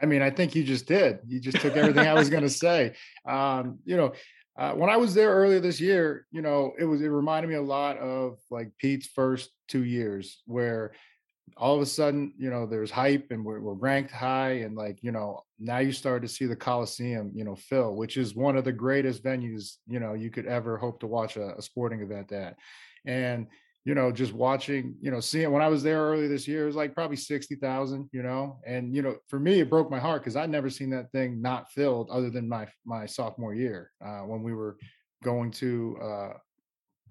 [0.00, 1.18] I mean, I think you just did.
[1.26, 2.94] You just took everything I was going to say.
[3.28, 4.12] Um, you know,
[4.56, 7.56] uh, when I was there earlier this year, you know, it was it reminded me
[7.56, 10.92] a lot of like Pete's first two years, where
[11.56, 14.98] all of a sudden, you know, there's hype and we're, we're ranked high, and like
[15.02, 18.56] you know, now you start to see the Coliseum, you know, fill, which is one
[18.56, 22.00] of the greatest venues you know you could ever hope to watch a, a sporting
[22.00, 22.56] event at,
[23.04, 23.46] and
[23.88, 26.66] you know, just watching, you know, seeing when I was there early this year, it
[26.66, 30.20] was like probably 60,000, you know, and, you know, for me, it broke my heart
[30.20, 34.20] because I'd never seen that thing not filled other than my, my sophomore year uh,
[34.20, 34.76] when we were
[35.24, 36.32] going to, uh,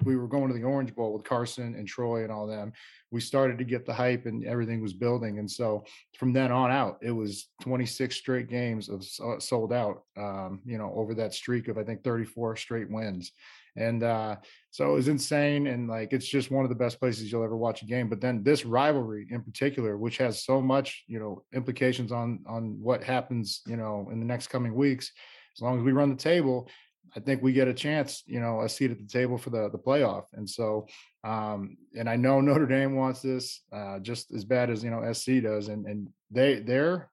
[0.04, 2.74] we were going to the Orange Bowl with Carson and Troy and all them.
[3.12, 5.40] We started to get the hype and everything was building.
[5.40, 5.86] And so
[6.18, 10.78] from then on out, it was 26 straight games of uh, sold out, um, you
[10.78, 13.32] know, over that streak of, I think, 34 straight wins
[13.78, 14.36] and uh,
[14.72, 17.56] so it was insane and like it's just one of the best places you'll ever
[17.56, 21.44] watch a game but then this rivalry in particular which has so much you know
[21.54, 25.12] implications on on what happens you know in the next coming weeks
[25.56, 26.68] as long as we run the table
[27.16, 29.70] i think we get a chance you know a seat at the table for the
[29.70, 30.26] the playoff.
[30.34, 30.88] And so
[31.24, 35.12] um and i know notre dame wants this uh just as bad as you know
[35.14, 35.68] sc does.
[35.68, 37.10] And and they they're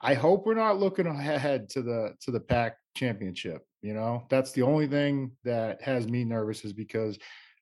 [0.00, 4.52] i hope we're not looking ahead to the to the pac championship you know, that's
[4.52, 7.18] the only thing that has me nervous is because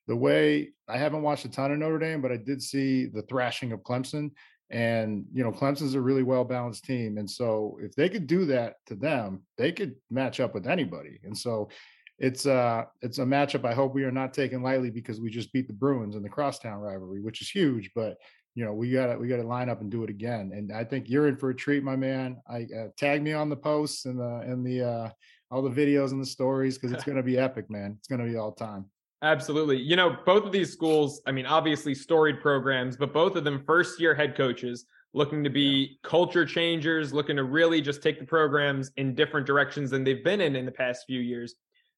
[0.07, 3.23] the way I haven't watched a ton of Notre Dame, but I did see the
[3.23, 4.31] thrashing of Clemson.
[4.71, 7.17] And, you know, Clemson's a really well balanced team.
[7.17, 11.19] And so if they could do that to them, they could match up with anybody.
[11.23, 11.69] And so
[12.17, 15.51] it's uh it's a matchup I hope we are not taking lightly because we just
[15.51, 18.17] beat the Bruins in the crosstown rivalry, which is huge, but
[18.53, 20.51] you know, we got to we got to line up and do it again.
[20.53, 22.37] And I think you're in for a treat, my man.
[22.49, 25.09] I uh, tag me on the posts and the and the uh
[25.49, 27.95] all the videos and the stories because it's going to be epic, man.
[27.97, 28.85] It's going to be all time.
[29.21, 29.77] Absolutely.
[29.77, 33.63] You know, both of these schools, I mean, obviously storied programs, but both of them
[33.65, 38.25] first year head coaches looking to be culture changers, looking to really just take the
[38.25, 41.55] programs in different directions than they've been in in the past few years.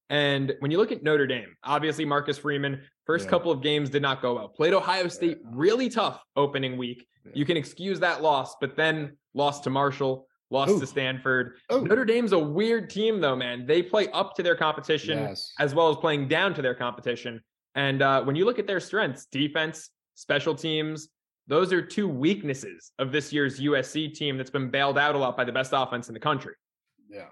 [0.10, 3.30] And when you look at Notre Dame, obviously Marcus Freeman, first Yeah.
[3.30, 4.50] couple of games did not go well.
[4.50, 7.08] Played Ohio State really tough opening week.
[7.26, 7.32] Yeah.
[7.36, 10.80] You can excuse that loss, but then lost to Marshall, lost Ooh.
[10.80, 11.56] to Stanford.
[11.70, 13.66] Oh, Notre Dame's a weird team, though, man.
[13.66, 15.52] They play up to their competition yes.
[15.60, 17.42] as well as playing down to their competition.
[17.76, 21.10] And uh, when you look at their strengths, defense, special teams,
[21.48, 25.36] those are two weaknesses of this year's USC team that's been bailed out a lot
[25.36, 26.54] by the best offense in the country.
[27.10, 27.26] Yeah.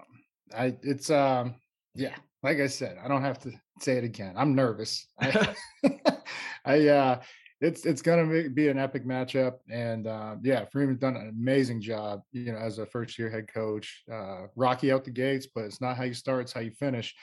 [0.54, 1.54] I it's um
[1.94, 4.34] yeah, like I said, I don't have to say it again.
[4.36, 5.06] I'm nervous.
[5.18, 5.54] I,
[6.66, 7.20] I uh
[7.62, 11.80] it's it's gonna be- be an epic matchup, and uh, yeah, Freeman's done an amazing
[11.80, 14.02] job, you know, as a first year head coach.
[14.12, 17.14] Uh, rocky out the gates, but it's not how you start; it's how you finish.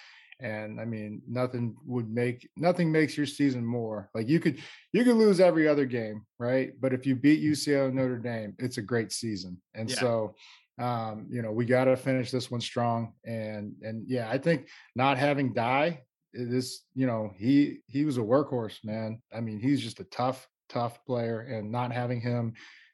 [0.41, 4.60] And I mean, nothing would make nothing makes your season more like you could
[4.93, 6.71] you could lose every other game, right?
[6.80, 9.62] But if you beat UCLA and Notre Dame, it's a great season.
[9.73, 9.95] And Yeah.
[9.97, 10.36] so,
[10.80, 13.13] um, you know, we got to finish this one strong.
[13.25, 18.22] And and yeah, I think not having Dye this, you know, he he was a
[18.22, 19.22] workhorse, man.
[19.36, 22.54] I mean, he's just a tough, tough player, and not having him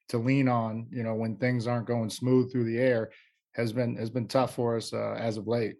[0.09, 3.11] to lean on, you know, when things aren't going smooth through the air
[3.55, 5.75] has been has been tough for us uh, as of late.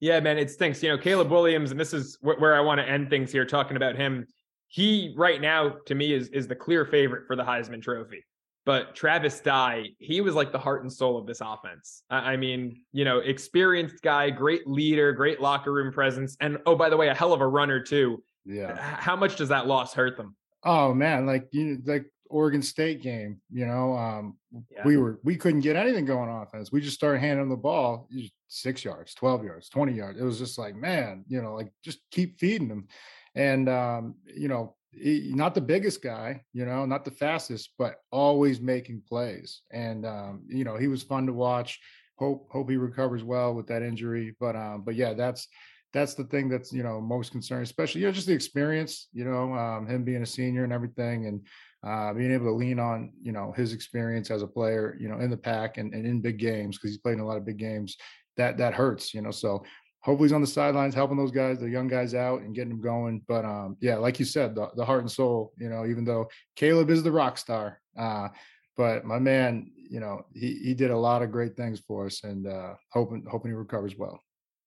[0.00, 0.82] Yeah, man, it stinks.
[0.82, 3.44] You know, Caleb Williams, and this is wh- where I want to end things here
[3.44, 4.26] talking about him.
[4.68, 8.24] He right now to me is is the clear favorite for the Heisman Trophy.
[8.68, 12.02] But Travis Dye, he was like the heart and soul of this offense.
[12.10, 16.76] I I mean, you know, experienced guy, great leader, great locker room presence, and oh,
[16.76, 18.22] by the way, a hell of a runner too.
[18.44, 18.76] Yeah.
[18.76, 20.36] How much does that loss hurt them?
[20.64, 24.36] Oh man, like you like Oregon State game, you know, um,
[24.70, 24.82] Yeah.
[24.84, 26.70] we were we couldn't get anything going on offense.
[26.70, 28.06] We just started handing the ball
[28.48, 30.20] six yards, twelve yards, twenty yards.
[30.20, 32.88] It was just like, man, you know, like just keep feeding them,
[33.34, 38.60] and um, you know, not the biggest guy, you know, not the fastest, but always
[38.60, 39.62] making plays.
[39.70, 41.80] And um, you know, he was fun to watch.
[42.16, 44.34] Hope hope he recovers well with that injury.
[44.40, 45.48] But um, but yeah, that's
[45.92, 49.24] that's the thing that's you know most concerned, especially you know just the experience, you
[49.24, 51.46] know, um, him being a senior and everything, and
[51.86, 55.20] uh, being able to lean on you know his experience as a player, you know,
[55.20, 57.46] in the Pac and, and in big games because he's played in a lot of
[57.46, 57.96] big games.
[58.36, 59.30] That that hurts, you know.
[59.30, 59.64] So
[60.00, 62.80] hopefully he's on the sidelines helping those guys, the young guys out and getting them
[62.80, 63.22] going.
[63.26, 66.28] But um, yeah, like you said, the, the heart and soul, you know, even though
[66.56, 68.28] Caleb is the rock star, uh,
[68.76, 72.22] but my man, you know, he he did a lot of great things for us,
[72.22, 74.20] and uh, hoping hoping he recovers well.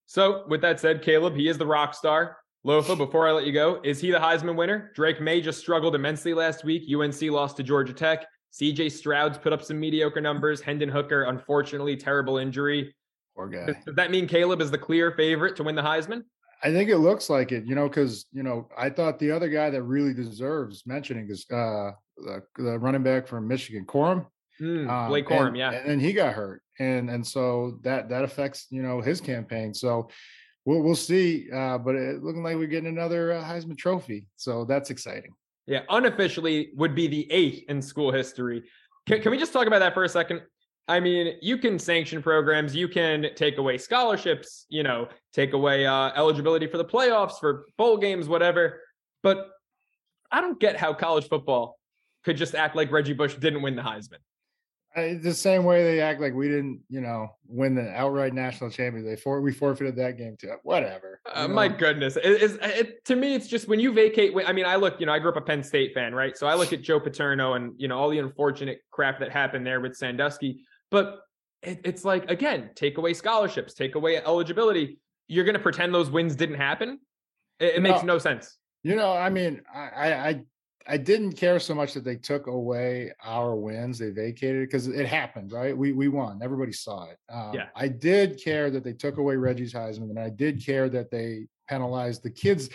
[0.06, 2.38] So, with that said, Caleb, he is the rock star.
[2.67, 4.91] Lofa, before I let you go, is he the Heisman winner?
[4.94, 6.84] Drake Maye just struggled immensely last week.
[6.94, 8.26] UNC lost to Georgia Tech.
[8.54, 10.62] CJ Stroud's put up some mediocre numbers.
[10.62, 12.94] Hendon Hooker, unfortunately, terrible injury.
[13.36, 13.65] Poor guy.
[13.65, 16.24] Does, does that mean Caleb is the clear favorite to win the Heisman?
[16.63, 19.50] I think it looks like it, you know, because you know I thought the other
[19.50, 24.28] guy that really deserves mentioning is uh, the, the running back from Michigan, Corum.
[24.60, 25.72] Hmm, Um, Blake Corum, and, yeah.
[25.72, 29.74] and he got hurt, and and so that that affects you know his campaign.
[29.74, 30.10] So
[30.65, 34.63] we'll we'll see, uh, but it looking like we're getting another uh, Heisman Trophy, so
[34.65, 35.34] that's exciting.
[35.65, 38.63] Yeah, unofficially would be the eighth in school history.
[39.08, 40.41] Can, can we just talk about that for a second?
[40.92, 45.86] I mean, you can sanction programs, you can take away scholarships, you know, take away
[45.86, 48.82] uh, eligibility for the playoffs, for bowl games, whatever.
[49.24, 49.52] But
[50.34, 51.80] I don't get how college football
[52.26, 54.18] could just act like Reggie Bush didn't win the Heisman.
[55.24, 59.10] The same way they act like we didn't, you know, win the outright national championship.
[59.10, 60.52] They for we forfeited that game too.
[60.64, 61.22] Whatever.
[61.34, 64.34] Uh, my goodness, it, is it, to me, it's just when you vacate.
[64.46, 66.36] I mean, I look, you know, I grew up a Penn State fan, right?
[66.36, 69.66] So I look at Joe Paterno and you know all the unfortunate crap that happened
[69.66, 70.66] there with Sandusky.
[70.92, 71.22] But
[71.64, 75.00] it, it's like again, take away scholarships, take away eligibility.
[75.28, 77.00] You're going to pretend those wins didn't happen.
[77.60, 78.18] It, it makes No.
[78.20, 78.58] sense.
[78.84, 80.42] You know, I mean, I, I, I,
[80.88, 84.00] I didn't care so much that they took away our wins.
[84.00, 85.78] They vacated because it happened, right?
[85.78, 86.40] We we won.
[86.44, 87.18] Everybody saw it.
[87.32, 87.68] Um, Yeah.
[87.76, 91.46] I did care that they took away Reggie's Heisman, and I did care that they
[91.70, 92.70] penalized the kids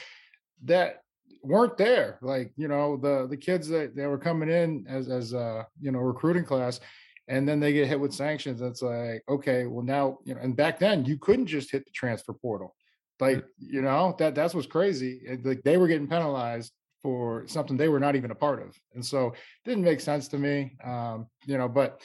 [0.64, 1.02] that
[1.42, 2.18] weren't there.
[2.22, 5.90] Like you know, the the kids that, that were coming in as as uh you
[5.90, 6.78] know recruiting class.
[7.28, 8.60] And then they get hit with sanctions.
[8.62, 11.90] It's like, okay, well now, you know, and back then you couldn't just hit the
[11.90, 12.74] transfer portal
[13.20, 17.88] like you know that that's what's crazy like they were getting penalized for something they
[17.88, 21.26] were not even a part of and so it didn't make sense to me um
[21.46, 22.02] you know but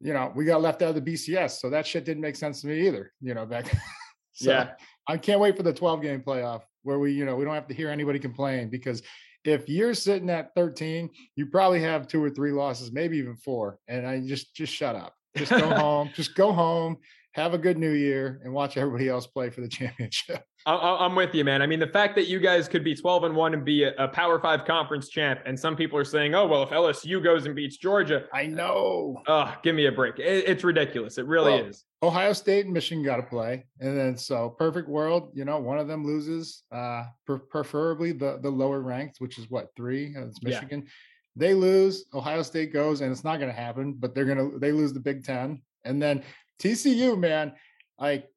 [0.00, 2.60] you know we got left out of the bcs so that shit didn't make sense
[2.60, 3.66] to me either you know back
[4.32, 4.72] so Yeah.
[5.08, 7.68] i can't wait for the 12 game playoff where we you know we don't have
[7.68, 9.02] to hear anybody complain because
[9.44, 13.78] if you're sitting at 13 you probably have two or three losses maybe even four
[13.88, 16.96] and i just just shut up just go home just go home
[17.32, 21.34] have a good new year and watch everybody else play for the championship I'm with
[21.34, 21.60] you, man.
[21.60, 23.92] I mean, the fact that you guys could be 12 and one and be a,
[23.98, 27.46] a Power Five conference champ, and some people are saying, "Oh, well, if LSU goes
[27.46, 29.22] and beats Georgia, I uh, know.
[29.26, 31.18] oh, give me a break." It's ridiculous.
[31.18, 31.84] It really Well, is.
[32.02, 35.78] Ohio State and Michigan got to play, and then so perfect world, you know, one
[35.78, 40.14] of them loses, uh, per- preferably the the lower ranked, which is what three?
[40.16, 40.82] Uh, it's Michigan.
[40.82, 40.90] Yeah.
[41.34, 43.94] They lose, Ohio State goes, and it's not going to happen.
[43.94, 46.24] But they're gonna they lose the Big Ten, and then
[46.60, 47.52] TCU, man,
[47.98, 48.28] like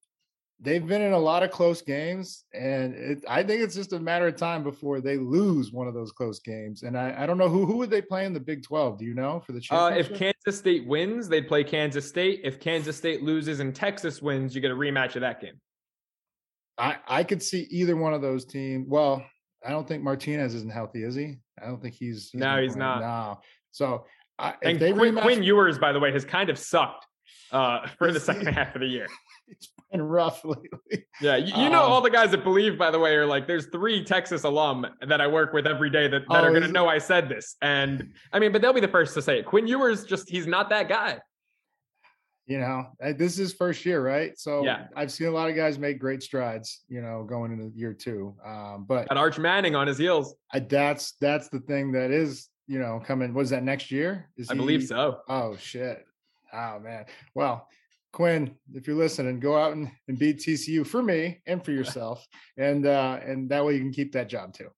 [0.60, 4.00] they've been in a lot of close games, and it, I think it's just a
[4.00, 6.84] matter of time before they lose one of those close games.
[6.84, 8.98] And I, I don't know who who would they play in the Big Twelve?
[8.98, 10.12] Do you know for the championship?
[10.12, 12.42] Uh, if Kansas State wins, they'd play Kansas State.
[12.44, 15.60] If Kansas State loses and Texas wins, you get a rematch of that game.
[16.78, 18.86] I I could see either one of those teams.
[18.88, 19.24] Well,
[19.66, 21.38] I don't think Martinez isn't healthy, is he?
[21.62, 22.30] I don't think he's.
[22.32, 23.02] he's no, he's not.
[23.02, 23.40] No.
[23.72, 24.06] So
[24.38, 27.06] I, and Quinn, rematch, Quinn Ewers, by the way, has kind of sucked
[27.52, 29.08] uh, for the second half of the year
[29.48, 31.06] it's been rough lately.
[31.22, 33.48] Yeah, you, you know um, all the guys that believe, by the way, are like
[33.48, 36.68] there's three Texas alum that I work with every day that, that oh, are gonna
[36.68, 37.56] know I said this.
[37.62, 39.46] And I mean, but they'll be the first to say it.
[39.46, 41.20] Quinn Ewers just he's not that guy.
[42.48, 44.38] You know, this is his first year, right?
[44.38, 44.86] So yeah.
[44.96, 48.36] I've seen a lot of guys make great strides, you know, going into year two.
[48.46, 50.36] Um, but Got Arch Manning on his heels.
[50.54, 53.34] I, that's that's the thing that is, you know, coming.
[53.34, 54.30] Was that next year?
[54.38, 55.22] Is I he, believe so.
[55.28, 56.06] Oh shit.
[56.56, 57.06] Oh man.
[57.34, 57.68] Well,
[58.14, 62.26] Quinn, if you're listening, go out and, and beat TCU for me and for yourself,
[62.58, 64.70] and uh, and that way you can keep that job too.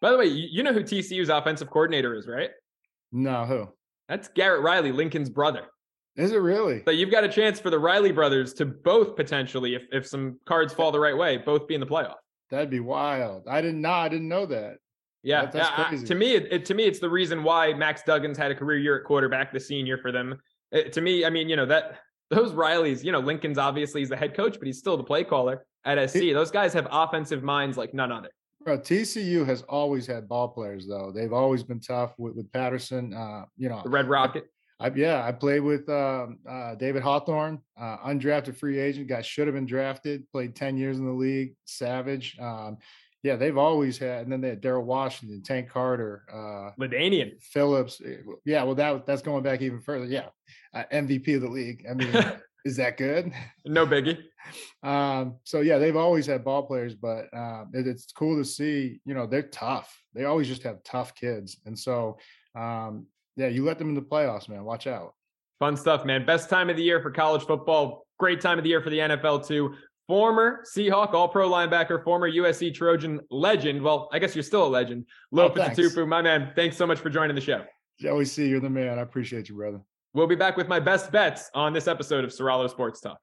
[0.00, 2.50] By the way, you know who TCU's offensive coordinator is, right?
[3.12, 3.68] No, who?
[4.08, 5.62] That's Garrett Riley, Lincoln's brother.
[6.16, 6.82] Is it really?
[6.84, 10.38] So you've got a chance for the Riley brothers to both potentially, if if some
[10.46, 12.16] cards fall the right way, both be in the playoff.
[12.50, 13.48] That'd be wild.
[13.48, 13.90] I didn't know.
[13.90, 14.76] I didn't know that.
[15.22, 16.06] Yeah, that, that's crazy.
[16.06, 18.78] to me, it, it, to me, it's the reason why Max Duggan had a career
[18.78, 20.38] year at quarterback, the senior for them.
[20.72, 21.98] It, to me, I mean, you know that
[22.30, 25.24] those Rileys, you know, Lincoln's obviously he's the head coach, but he's still the play
[25.24, 26.32] caller at SC.
[26.32, 28.30] Those guys have offensive minds like none other.
[28.64, 31.12] Bro, TCU has always had ball players though.
[31.14, 33.14] They've always been tough with, with Patterson.
[33.14, 34.50] Uh, you know, the Red Rocket.
[34.78, 39.46] I, yeah, I played with um, uh, David Hawthorne, uh, undrafted free agent, guy should
[39.46, 42.36] have been drafted, played 10 years in the league, savage.
[42.38, 42.76] Um,
[43.26, 48.00] yeah, they've always had, and then they had Daryl Washington, Tank Carter, uh, LaDainian Phillips.
[48.06, 50.04] Eh, yeah, well, that that's going back even further.
[50.04, 50.28] Yeah,
[50.72, 51.84] uh, MVP of the league.
[51.90, 52.14] I mean,
[52.64, 53.32] is that good?
[53.64, 54.18] No biggie.
[54.84, 59.00] um, so yeah, they've always had ball players, but um, it, it's cool to see.
[59.04, 60.00] You know, they're tough.
[60.14, 62.18] They always just have tough kids, and so
[62.54, 64.62] um, yeah, you let them in the playoffs, man.
[64.62, 65.14] Watch out.
[65.58, 66.24] Fun stuff, man.
[66.24, 68.06] Best time of the year for college football.
[68.20, 69.74] Great time of the year for the NFL too
[70.06, 73.82] former Seahawk, all pro linebacker, former USC Trojan legend.
[73.82, 75.06] Well, I guess you're still a legend.
[75.32, 76.52] Lofa oh, Tatupu, my man.
[76.54, 77.64] Thanks so much for joining the show.
[78.08, 78.98] Always see you're the man.
[78.98, 79.80] I appreciate you, brother.
[80.12, 83.18] We'll be back with my best bets on this episode of Soralo Sports Talk.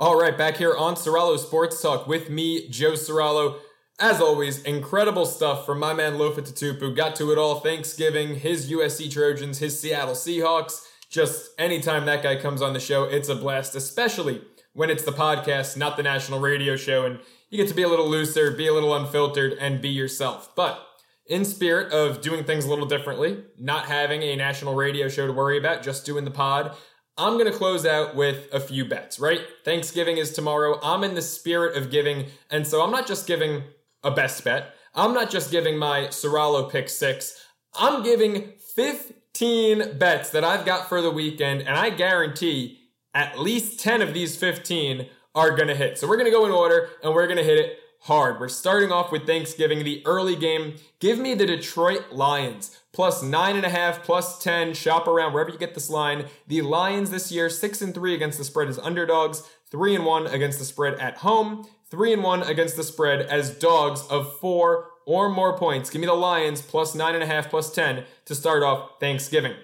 [0.00, 3.58] All right, back here on Soralo Sports Talk with me, Joe Soralo.
[4.00, 6.94] As always, incredible stuff from my man Lofa Tatupu.
[6.94, 12.36] Got to it all Thanksgiving, his USC Trojans, his Seattle Seahawks just anytime that guy
[12.36, 14.42] comes on the show, it's a blast, especially
[14.72, 17.18] when it's the podcast, not the national radio show, and
[17.50, 20.54] you get to be a little looser, be a little unfiltered, and be yourself.
[20.54, 20.84] But
[21.26, 25.32] in spirit of doing things a little differently, not having a national radio show to
[25.32, 26.76] worry about, just doing the pod,
[27.16, 29.40] I'm going to close out with a few bets, right?
[29.64, 30.78] Thanksgiving is tomorrow.
[30.82, 33.64] I'm in the spirit of giving, and so I'm not just giving
[34.04, 34.74] a best bet.
[34.94, 37.44] I'm not just giving my Soralo pick six.
[37.74, 42.80] I'm giving 15 15 bets that I've got for the weekend, and I guarantee
[43.14, 45.96] at least 10 of these 15 are going to hit.
[45.96, 48.40] So we're going to go in order and we're going to hit it hard.
[48.40, 50.74] We're starting off with Thanksgiving, the early game.
[50.98, 54.74] Give me the Detroit Lions plus nine and a half, plus 10.
[54.74, 56.24] Shop around wherever you get this line.
[56.48, 60.26] The Lions this year, six and three against the spread as underdogs, three and one
[60.26, 64.88] against the spread at home, three and one against the spread as dogs of four
[65.08, 65.88] or more points.
[65.88, 69.54] Give me the Lions plus nine and a half, plus 10 to start off Thanksgiving.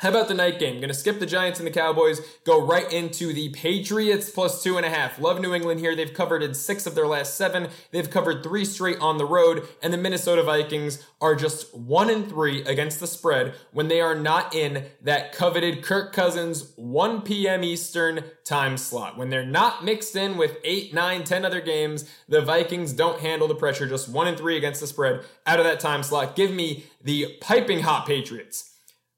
[0.00, 0.80] How about the night game?
[0.80, 4.76] Going to skip the Giants and the Cowboys, go right into the Patriots plus two
[4.76, 5.20] and a half.
[5.20, 5.94] Love New England here.
[5.94, 7.68] They've covered in six of their last seven.
[7.92, 12.28] They've covered three straight on the road, and the Minnesota Vikings are just one and
[12.28, 17.62] three against the spread when they are not in that coveted Kirk Cousins 1 p.m.
[17.62, 19.16] Eastern time slot.
[19.16, 23.46] When they're not mixed in with eight, nine, ten other games, the Vikings don't handle
[23.46, 23.86] the pressure.
[23.86, 26.34] Just one and three against the spread out of that time slot.
[26.34, 28.73] Give me the piping hot Patriots.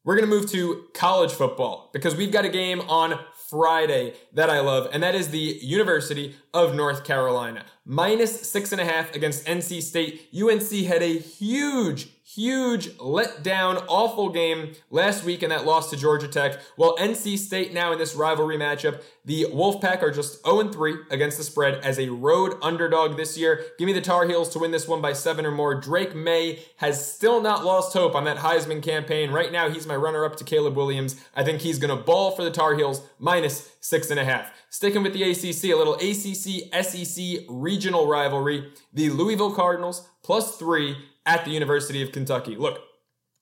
[0.07, 3.19] We're going to move to college football because we've got a game on
[3.51, 7.65] Friday that I love, and that is the University of North Carolina.
[7.85, 10.29] Minus six and a half against NC State.
[10.33, 12.07] UNC had a huge,
[12.37, 16.61] huge letdown, awful game last week in that loss to Georgia Tech.
[16.77, 21.45] Well, NC State now in this rivalry matchup, the Wolfpack are just 0-3 against the
[21.45, 23.65] spread as a road underdog this year.
[23.79, 25.75] Give me the Tar Heels to win this one by seven or more.
[25.75, 29.31] Drake Maye has still not lost hope on that Heisman campaign.
[29.31, 31.17] Right now, he's my runner-up to Caleb Williams.
[31.35, 34.53] I think he's going to ball for the Tar Heels minus six and a half.
[34.69, 38.71] Sticking with the ACC, a little ACC SEC regional rivalry.
[38.93, 40.97] The Louisville Cardinals plus three
[41.27, 42.57] at the University of Kentucky.
[42.57, 42.81] Look,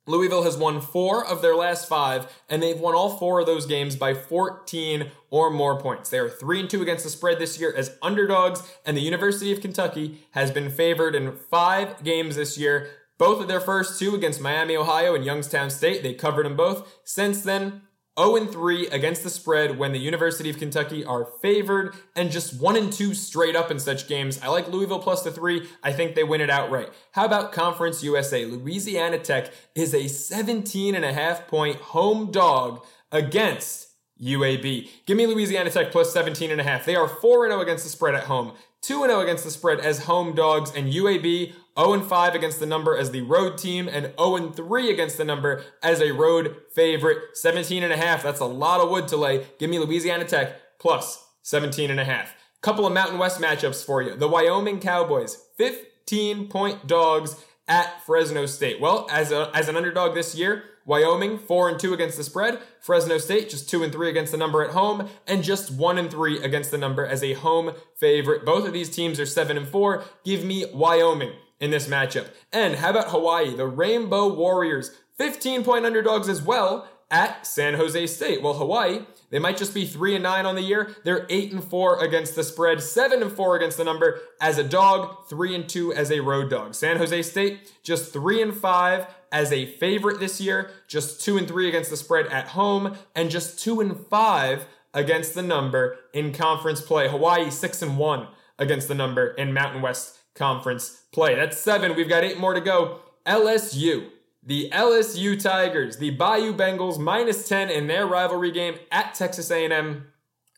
[0.07, 3.65] Louisville has won four of their last five, and they've won all four of those
[3.65, 6.11] games by 14 or more points.
[6.11, 9.51] They are three and two against the spread this year as underdogs, and the University
[9.53, 12.89] of Kentucky has been favored in five games this year.
[13.17, 16.03] Both of their first two against Miami, Ohio, and Youngstown State.
[16.03, 16.99] They covered them both.
[17.05, 17.83] Since then,
[18.19, 22.91] 0 3 against the spread when the University of Kentucky are favored and just 1
[22.91, 24.41] 2 straight up in such games.
[24.43, 25.67] I like Louisville plus the 3.
[25.83, 26.91] I think they win it outright.
[27.13, 28.45] How about Conference USA?
[28.45, 33.89] Louisiana Tech is a 17 and a half point home dog against
[34.23, 34.89] UAB.
[35.07, 36.85] Give me Louisiana Tech plus 17 and a half.
[36.85, 38.53] They are 4 0 against the spread at home,
[38.83, 42.97] 2 0 against the spread as home dogs, and UAB 0 5 against the number
[42.97, 47.19] as the road team and 0 3 against the number as a road favorite.
[47.37, 48.23] 17 and a half.
[48.23, 49.47] That's a lot of wood to lay.
[49.59, 52.35] Give me Louisiana Tech plus 17 and a half.
[52.61, 54.15] Couple of Mountain West matchups for you.
[54.15, 57.37] The Wyoming Cowboys, 15 point dogs
[57.69, 58.81] at Fresno State.
[58.81, 62.59] Well, as a, as an underdog this year, Wyoming, 4 and 2 against the spread.
[62.81, 66.11] Fresno State, just 2 and 3 against the number at home, and just 1 and
[66.11, 68.45] 3 against the number as a home favorite.
[68.45, 70.05] Both of these teams are 7 and 4.
[70.25, 72.29] Give me Wyoming in this matchup.
[72.53, 73.55] And how about Hawaii?
[73.55, 78.43] The Rainbow Warriors, 15 point underdogs as well at San Jose State.
[78.43, 79.01] Well, Hawaii,
[79.31, 80.97] they might just be 3 and 9 on the year.
[81.05, 84.65] They're 8 and 4 against the spread, 7 and 4 against the number as a
[84.65, 86.75] dog, 3 and 2 as a road dog.
[86.75, 91.47] San Jose State just 3 and 5 as a favorite this year, just 2 and
[91.47, 96.33] 3 against the spread at home and just 2 and 5 against the number in
[96.33, 97.09] conference play.
[97.09, 98.29] Hawaii 6 and 1
[98.59, 101.35] against the number in Mountain West Conference play.
[101.35, 101.95] That's 7.
[101.95, 103.01] We've got 8 more to go.
[103.27, 104.11] LSU
[104.47, 110.07] the LSU Tigers, the Bayou Bengals minus 10 in their rivalry game at Texas A&M.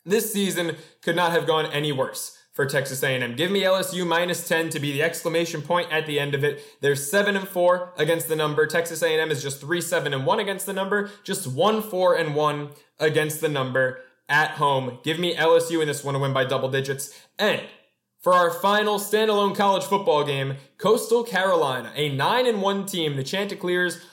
[0.05, 3.37] This season could not have gone any worse for Texas A&M.
[3.37, 6.63] Give me LSU minus 10 to be the exclamation point at the end of it.
[6.81, 8.67] They're 7 and 4 against the number.
[8.67, 12.35] Texas A&M is just 3 7 and 1 against the number, just 1 4 and
[12.35, 14.99] 1 against the number at home.
[15.05, 17.17] Give me LSU in this one to win by double digits.
[17.39, 17.63] And
[18.27, 23.23] for our final standalone college football game, Coastal Carolina, a 9 and 1 team, the
[23.23, 24.05] Chanticleers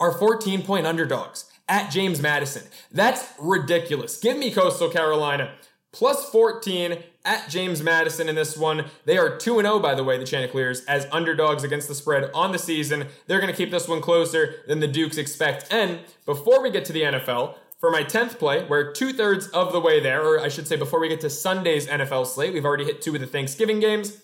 [0.00, 2.62] are 14 point underdogs at James Madison.
[2.90, 4.18] That's ridiculous.
[4.18, 5.52] Give me Coastal Carolina
[5.92, 8.86] plus 14 at James Madison in this one.
[9.04, 12.52] They are 2 0, by the way, the Chanticleers, as underdogs against the spread on
[12.52, 13.08] the season.
[13.26, 15.70] They're going to keep this one closer than the Dukes expect.
[15.70, 19.72] And before we get to the NFL, for my 10th play, we're two thirds of
[19.72, 22.64] the way there, or I should say before we get to Sunday's NFL slate, we've
[22.64, 24.22] already hit two of the Thanksgiving games.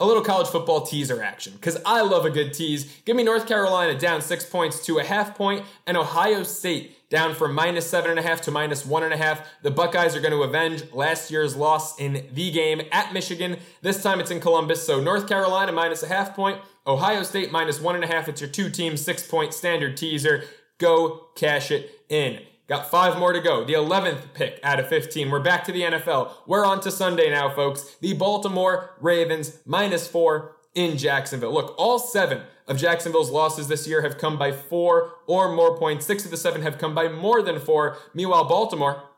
[0.00, 2.90] A little college football teaser action, because I love a good tease.
[3.04, 7.34] Give me North Carolina down six points to a half point, and Ohio State down
[7.34, 9.46] from minus seven and a half to minus one and a half.
[9.60, 13.58] The Buckeyes are going to avenge last year's loss in the game at Michigan.
[13.82, 17.82] This time it's in Columbus, so North Carolina minus a half point, Ohio State minus
[17.82, 18.30] one and a half.
[18.30, 20.44] It's your two team six point standard teaser.
[20.78, 22.40] Go cash it in.
[22.66, 23.62] Got five more to go.
[23.62, 25.30] The 11th pick out of 15.
[25.30, 26.32] We're back to the NFL.
[26.46, 27.96] We're on to Sunday now, folks.
[28.00, 31.52] The Baltimore Ravens minus four in Jacksonville.
[31.52, 36.06] Look, all seven of Jacksonville's losses this year have come by four or more points.
[36.06, 37.98] Six of the seven have come by more than four.
[38.14, 39.10] Meanwhile, Baltimore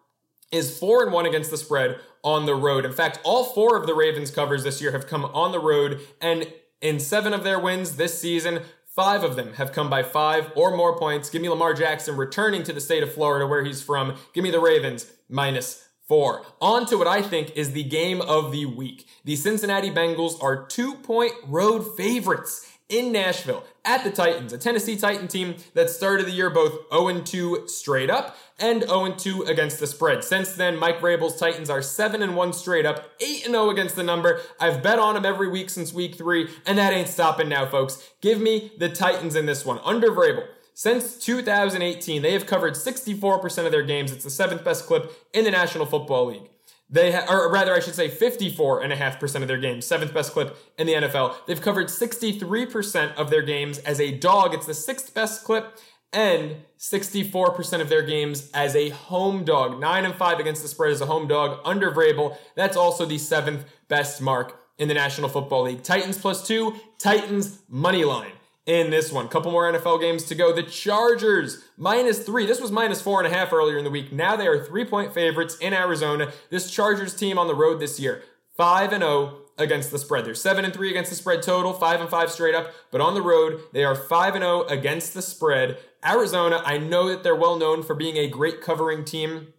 [0.51, 2.85] is four and one against the spread on the road.
[2.85, 6.01] In fact, all four of the Ravens covers this year have come on the road.
[6.21, 8.63] And in seven of their wins this season,
[8.97, 11.29] Five of them have come by five or more points.
[11.29, 14.17] Give me Lamar Jackson returning to the state of Florida where he's from.
[14.33, 16.47] Give me the Ravens minus four.
[16.63, 19.07] On to what I think is the game of the week.
[19.23, 24.97] The Cincinnati Bengals are two point road favorites in Nashville at the Titans, a Tennessee
[24.97, 30.25] Titan team that started the year both 0-2 straight up and 0-2 against the spread.
[30.25, 34.41] Since then, Mike Vrabel's Titans are 7-1 straight up, 8-0 against the number.
[34.61, 38.11] I've bet on them every week since week three, and that ain't stopping now, folks.
[38.21, 39.81] Give me the Titans in this one.
[39.85, 44.13] Under Vrabel, since 2018, they have covered 64% of their games.
[44.13, 46.51] It's the seventh best clip in the National Football League.
[46.89, 50.87] They ha- or rather, I should say 54.5% of their games, seventh best clip in
[50.87, 51.35] the NFL.
[51.47, 54.55] They've covered 63% of their games as a dog.
[54.55, 55.79] It's the sixth best clip
[56.13, 59.81] and 64% of their games as a home dog.
[59.81, 62.37] Nine and five against the spread as a home dog under Vrabel.
[62.55, 65.83] That's also the seventh best mark in the National Football League.
[65.83, 68.33] Titans plus two, Titans money line
[68.67, 69.29] in this one.
[69.29, 70.53] Couple more NFL games to go.
[70.53, 72.47] The Chargers minus three.
[72.47, 74.13] This was minus four and a half earlier in the week.
[74.13, 76.33] Now they are three point favorites in Arizona.
[76.51, 78.23] This Chargers team on the road this year,
[78.57, 80.25] five and zero oh against the spread.
[80.27, 82.73] They're seven and three against the spread total, five and five straight up.
[82.91, 85.79] But on the road, they are five and zero oh against the spread.
[86.05, 89.55] Arizona, I know that they're well known for being a great covering team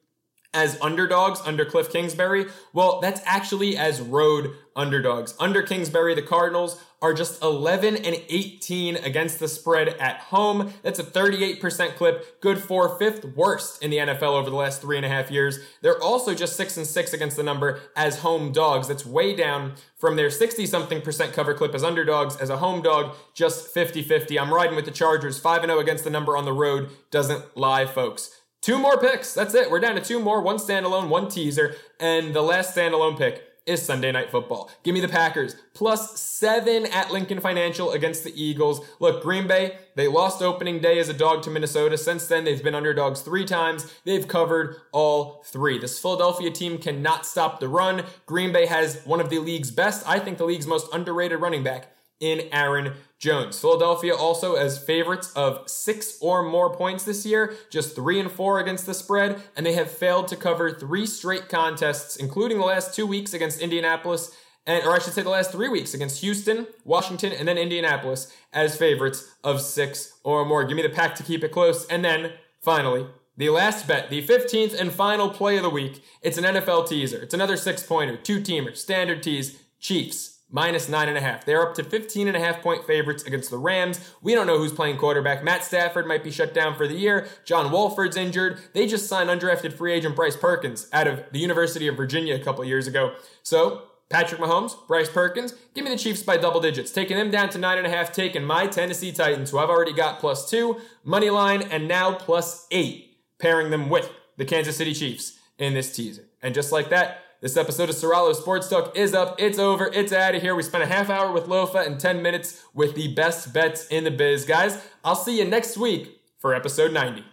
[0.54, 2.46] as underdogs under Cliff Kingsbury.
[2.74, 5.34] Well, that's actually as road underdogs.
[5.40, 10.74] Under Kingsbury, the Cardinals are just 11 and 18 against the spread at home.
[10.82, 14.98] That's a 38% clip, good for fifth worst in the NFL over the last three
[14.98, 15.60] and a half years.
[15.82, 18.88] They're also just six and six against the number as home dogs.
[18.88, 22.36] That's way down from their 60 something percent cover clip as underdogs.
[22.38, 24.40] As a home dog, just 50 50.
[24.40, 26.90] I'm riding with the Chargers, 5 0 against the number on the road.
[27.12, 28.32] Doesn't lie, folks.
[28.62, 29.34] Two more picks.
[29.34, 29.70] That's it.
[29.70, 30.42] We're down to two more.
[30.42, 31.76] One standalone, one teaser.
[32.00, 34.72] And the last standalone pick is Sunday Night Football.
[34.84, 38.82] Give me the Packers plus seven at Lincoln Financial against the Eagles.
[39.00, 41.98] Look, Green Bay, they lost opening day as a dog to Minnesota.
[41.98, 43.92] Since then, they've been underdogs three times.
[44.06, 45.78] They've covered all three.
[45.78, 48.04] This Philadelphia team cannot stop the run.
[48.26, 51.64] Green Bay has one of the league's best, I think the league's most underrated running
[51.64, 53.60] back in Aaron Jones.
[53.60, 58.60] Philadelphia also as favorites of six or more points this year, just three and four
[58.60, 62.94] against the spread, and they have failed to cover three straight contests, including the last
[62.94, 64.32] two weeks against Indianapolis,
[64.68, 68.32] and or I should say the last three weeks against Houston, Washington, and then Indianapolis
[68.54, 70.64] as favorites of six or more.
[70.66, 71.88] Give me the pack to keep it close.
[71.88, 76.04] And then finally, the last bet, the 15th and final play of the week.
[76.22, 77.22] It's an NFL teaser.
[77.22, 81.46] It's another six pointer, two teamer, standard tease, Chiefs minus nine and a half.
[81.46, 84.00] They're up to 15 and a half point favorites against the Rams.
[84.22, 85.44] We don't know who's playing quarterback.
[85.44, 87.28] Matt Stafford might be shut down for the year.
[87.46, 88.60] John Wolford's injured.
[88.74, 92.40] They just signed undrafted free agent Bryce Perkins out of the University of Virginia a
[92.40, 93.16] couple years ago.
[93.44, 96.92] So Patrick Mahomes, Bryce Perkins, give me the Chiefs by double digits.
[96.92, 99.94] Taking them down to nine and a half, taking my Tennessee Titans, who I've already
[99.94, 104.94] got plus two, money line, and now plus eight, pairing them with the Kansas City
[104.94, 106.24] Chiefs in this teaser.
[106.42, 109.36] And just like that, this episode of Serralo Sports Talk is up.
[109.40, 109.92] It's over.
[109.94, 110.56] It's out of here.
[110.56, 114.04] We spent a half hour with Lofa and 10 minutes with the best bets in
[114.04, 114.46] the biz.
[114.46, 117.24] Guys, I'll see you next week for episode 90.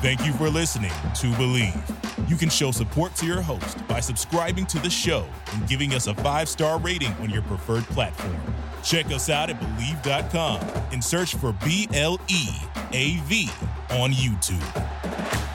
[0.00, 1.74] Thank you for listening to Believe.
[2.28, 6.06] You can show support to your host by subscribing to the show and giving us
[6.06, 8.36] a five star rating on your preferred platform.
[8.82, 10.60] Check us out at Bleav.com
[10.92, 12.48] and search for B L E
[12.92, 13.50] A V
[13.90, 15.47] on YouTube.